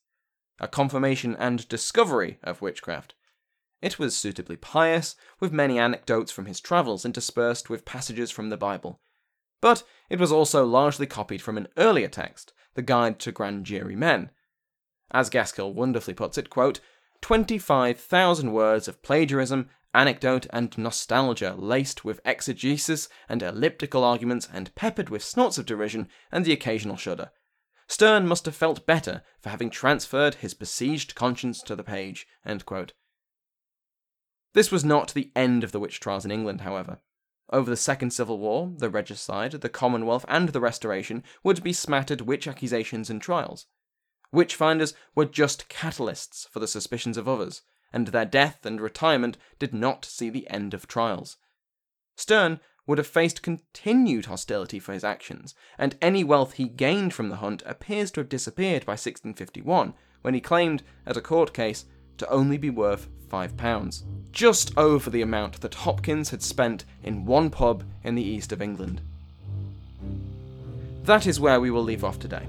A 0.59 0.67
Confirmation 0.67 1.33
and 1.39 1.65
Discovery 1.69 2.39
of 2.43 2.61
Witchcraft. 2.61 3.15
It 3.81 3.97
was 3.97 4.17
suitably 4.17 4.57
pious, 4.57 5.15
with 5.39 5.53
many 5.53 5.79
anecdotes 5.79 6.33
from 6.33 6.47
his 6.47 6.59
travels 6.59 7.05
interspersed 7.05 7.69
with 7.69 7.85
passages 7.85 8.31
from 8.31 8.49
the 8.49 8.57
Bible. 8.57 8.99
But 9.61 9.83
it 10.09 10.19
was 10.19 10.31
also 10.31 10.65
largely 10.65 11.07
copied 11.07 11.41
from 11.41 11.57
an 11.57 11.67
earlier 11.77 12.07
text, 12.07 12.53
The 12.73 12.81
Guide 12.81 13.19
to 13.19 13.31
Grand 13.31 13.65
Jury 13.65 13.95
Men. 13.95 14.31
As 15.11 15.29
Gaskill 15.29 15.73
wonderfully 15.73 16.13
puts 16.13 16.37
it, 16.37 16.49
quote, 16.49 16.79
25,000 17.21 18.51
words 18.51 18.87
of 18.87 19.01
plagiarism 19.01 19.69
anecdote 19.95 20.45
and 20.51 20.77
nostalgia 20.77 21.55
laced 21.57 22.03
with 22.03 22.19
exegesis 22.25 23.07
and 23.29 23.41
elliptical 23.41 24.03
arguments 24.03 24.47
and 24.53 24.75
peppered 24.75 25.09
with 25.09 25.23
snorts 25.23 25.57
of 25.57 25.65
derision 25.65 26.09
and 26.31 26.43
the 26.43 26.51
occasional 26.51 26.97
shudder. 26.97 27.31
Stearne 27.87 28.25
must 28.25 28.45
have 28.45 28.55
felt 28.55 28.85
better 28.85 29.23
for 29.39 29.49
having 29.49 29.69
transferred 29.69 30.35
his 30.35 30.53
besieged 30.53 31.15
conscience 31.15 31.61
to 31.61 31.75
the 31.75 31.83
page. 31.83 32.27
This 34.53 34.71
was 34.71 34.83
not 34.83 35.13
the 35.13 35.31
end 35.35 35.63
of 35.63 35.71
the 35.71 35.79
witch 35.79 35.99
trials 35.99 36.25
in 36.25 36.31
England, 36.31 36.61
however. 36.61 36.99
Over 37.55 37.69
the 37.69 37.77
Second 37.77 38.11
Civil 38.11 38.37
War, 38.37 38.73
the 38.75 38.89
Regicide, 38.89 39.53
the 39.53 39.69
Commonwealth, 39.69 40.25
and 40.27 40.49
the 40.49 40.59
Restoration 40.59 41.23
would 41.41 41.63
be 41.63 41.71
smattered 41.71 42.19
witch 42.19 42.49
accusations 42.49 43.09
and 43.09 43.21
trials. 43.21 43.67
Witch 44.29 44.55
finders 44.55 44.93
were 45.15 45.23
just 45.23 45.69
catalysts 45.69 46.49
for 46.49 46.59
the 46.59 46.67
suspicions 46.67 47.15
of 47.15 47.29
others, 47.29 47.61
and 47.93 48.07
their 48.07 48.25
death 48.25 48.65
and 48.65 48.81
retirement 48.81 49.37
did 49.57 49.73
not 49.73 50.03
see 50.03 50.29
the 50.29 50.49
end 50.49 50.73
of 50.73 50.85
trials. 50.85 51.37
Stearne 52.17 52.59
would 52.87 52.97
have 52.97 53.07
faced 53.07 53.41
continued 53.41 54.25
hostility 54.25 54.77
for 54.77 54.91
his 54.91 55.05
actions, 55.05 55.55
and 55.77 55.95
any 56.01 56.25
wealth 56.25 56.55
he 56.55 56.67
gained 56.67 57.13
from 57.13 57.29
the 57.29 57.37
hunt 57.37 57.63
appears 57.65 58.11
to 58.11 58.19
have 58.19 58.27
disappeared 58.27 58.85
by 58.85 58.91
1651, 58.91 59.93
when 60.23 60.33
he 60.33 60.41
claimed, 60.41 60.83
at 61.05 61.15
a 61.15 61.21
court 61.21 61.53
case, 61.53 61.85
to 62.17 62.29
only 62.29 62.57
be 62.57 62.69
worth 62.69 63.07
£5, 63.29 64.03
just 64.31 64.77
over 64.77 65.09
the 65.09 65.21
amount 65.21 65.61
that 65.61 65.75
Hopkins 65.75 66.29
had 66.29 66.41
spent 66.41 66.85
in 67.03 67.25
one 67.25 67.49
pub 67.49 67.83
in 68.03 68.15
the 68.15 68.23
east 68.23 68.51
of 68.51 68.61
England. 68.61 69.01
That 71.03 71.27
is 71.27 71.39
where 71.39 71.59
we 71.59 71.71
will 71.71 71.83
leave 71.83 72.03
off 72.03 72.19
today. 72.19 72.47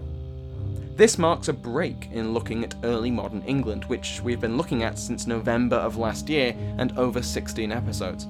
This 0.96 1.18
marks 1.18 1.48
a 1.48 1.52
break 1.52 2.08
in 2.10 2.32
looking 2.32 2.64
at 2.64 2.74
early 2.82 3.10
modern 3.10 3.42
England, 3.42 3.84
which 3.84 4.22
we've 4.22 4.40
been 4.40 4.56
looking 4.56 4.82
at 4.82 4.98
since 4.98 5.26
November 5.26 5.76
of 5.76 5.98
last 5.98 6.28
year 6.30 6.56
and 6.78 6.96
over 6.98 7.20
16 7.20 7.70
episodes. 7.70 8.26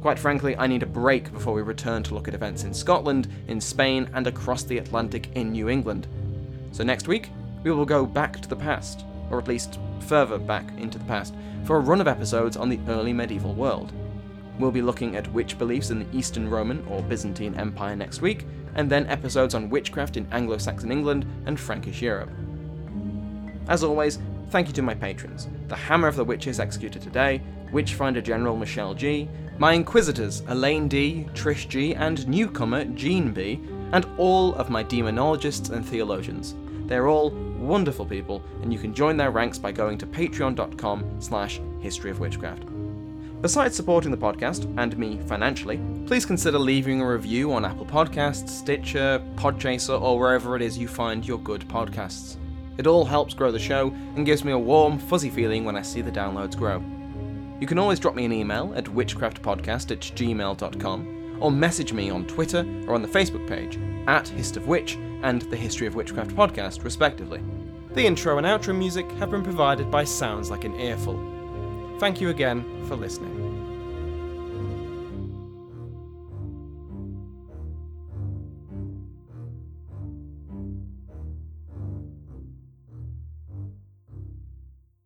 Quite 0.00 0.18
frankly, 0.18 0.56
I 0.56 0.68
need 0.68 0.84
a 0.84 0.86
break 0.86 1.32
before 1.32 1.54
we 1.54 1.62
return 1.62 2.02
to 2.04 2.14
look 2.14 2.28
at 2.28 2.34
events 2.34 2.62
in 2.62 2.72
Scotland, 2.72 3.26
in 3.48 3.60
Spain, 3.60 4.08
and 4.14 4.26
across 4.26 4.62
the 4.62 4.78
Atlantic 4.78 5.30
in 5.34 5.50
New 5.50 5.68
England. 5.68 6.06
So 6.70 6.84
next 6.84 7.08
week, 7.08 7.30
we 7.64 7.72
will 7.72 7.84
go 7.84 8.06
back 8.06 8.38
to 8.40 8.48
the 8.48 8.54
past, 8.54 9.04
or 9.30 9.38
at 9.38 9.48
least 9.48 9.78
further 10.00 10.38
back 10.38 10.70
into 10.78 10.98
the 10.98 11.04
past, 11.04 11.34
for 11.64 11.76
a 11.76 11.80
run 11.80 12.00
of 12.00 12.08
episodes 12.08 12.56
on 12.56 12.68
the 12.68 12.80
early 12.88 13.12
medieval 13.12 13.54
world. 13.54 13.92
We'll 14.58 14.70
be 14.70 14.82
looking 14.82 15.16
at 15.16 15.32
witch 15.32 15.58
beliefs 15.58 15.90
in 15.90 15.98
the 15.98 16.16
Eastern 16.16 16.48
Roman 16.48 16.86
or 16.88 17.02
Byzantine 17.02 17.54
Empire 17.56 17.96
next 17.96 18.20
week, 18.20 18.46
and 18.74 18.90
then 18.90 19.06
episodes 19.06 19.54
on 19.54 19.70
witchcraft 19.70 20.16
in 20.16 20.26
Anglo 20.30 20.58
Saxon 20.58 20.92
England 20.92 21.26
and 21.46 21.58
Frankish 21.58 22.02
Europe. 22.02 22.30
As 23.68 23.82
always, 23.82 24.18
thank 24.50 24.68
you 24.68 24.72
to 24.74 24.82
my 24.82 24.94
patrons 24.94 25.48
the 25.68 25.76
Hammer 25.76 26.08
of 26.08 26.16
the 26.16 26.24
Witches 26.24 26.60
executed 26.60 27.02
today, 27.02 27.40
Witchfinder 27.72 28.20
General 28.20 28.56
Michelle 28.56 28.94
G, 28.94 29.28
my 29.58 29.72
Inquisitors 29.72 30.42
Elaine 30.48 30.88
D, 30.88 31.26
Trish 31.32 31.68
G, 31.68 31.94
and 31.94 32.26
newcomer 32.28 32.84
Jean 32.84 33.32
B, 33.32 33.60
and 33.92 34.06
all 34.18 34.54
of 34.54 34.70
my 34.70 34.84
demonologists 34.84 35.70
and 35.70 35.84
theologians. 35.84 36.54
They're 36.86 37.08
all 37.08 37.30
wonderful 37.66 38.06
people, 38.06 38.42
and 38.62 38.72
you 38.72 38.78
can 38.78 38.94
join 38.94 39.16
their 39.16 39.30
ranks 39.30 39.58
by 39.58 39.72
going 39.72 39.98
to 39.98 40.06
patreon.com 40.06 41.20
slash 41.20 41.60
historyofwitchcraft. 41.80 42.70
Besides 43.42 43.76
supporting 43.76 44.10
the 44.10 44.16
podcast 44.16 44.72
and 44.78 44.96
me 44.96 45.18
financially, 45.26 45.78
please 46.06 46.24
consider 46.24 46.58
leaving 46.58 47.02
a 47.02 47.06
review 47.06 47.52
on 47.52 47.64
Apple 47.64 47.84
Podcasts, 47.84 48.48
Stitcher, 48.48 49.22
Podchaser, 49.36 50.00
or 50.00 50.18
wherever 50.18 50.56
it 50.56 50.62
is 50.62 50.78
you 50.78 50.88
find 50.88 51.26
your 51.26 51.38
good 51.38 51.68
podcasts. 51.68 52.36
It 52.78 52.86
all 52.86 53.04
helps 53.04 53.34
grow 53.34 53.52
the 53.52 53.58
show 53.58 53.88
and 54.16 54.24
gives 54.24 54.44
me 54.44 54.52
a 54.52 54.58
warm, 54.58 54.98
fuzzy 54.98 55.30
feeling 55.30 55.64
when 55.64 55.76
I 55.76 55.82
see 55.82 56.00
the 56.00 56.10
downloads 56.10 56.56
grow. 56.56 56.82
You 57.60 57.66
can 57.66 57.78
always 57.78 58.00
drop 58.00 58.14
me 58.14 58.24
an 58.24 58.32
email 58.32 58.72
at 58.74 58.86
witchcraftpodcast 58.86 59.90
at 59.90 60.00
gmail.com 60.00 61.38
or 61.40 61.52
message 61.52 61.92
me 61.92 62.10
on 62.10 62.26
Twitter 62.26 62.66
or 62.86 62.94
on 62.94 63.02
the 63.02 63.08
Facebook 63.08 63.46
page 63.46 63.78
at 64.06 64.28
Hist 64.28 64.56
of 64.56 64.66
Witch 64.66 64.96
and 65.22 65.42
the 65.42 65.56
History 65.56 65.86
of 65.86 65.94
Witchcraft 65.94 66.30
podcast, 66.32 66.84
respectively. 66.84 67.40
The 67.94 68.04
intro 68.04 68.38
and 68.38 68.44
outro 68.46 68.76
music 68.76 69.08
have 69.12 69.30
been 69.30 69.44
provided 69.44 69.88
by 69.88 70.02
Sounds 70.02 70.50
Like 70.50 70.64
an 70.64 70.74
Earful. 70.74 71.16
Thank 72.00 72.20
you 72.20 72.30
again 72.30 72.64
for 72.88 72.96
listening. 72.96 73.53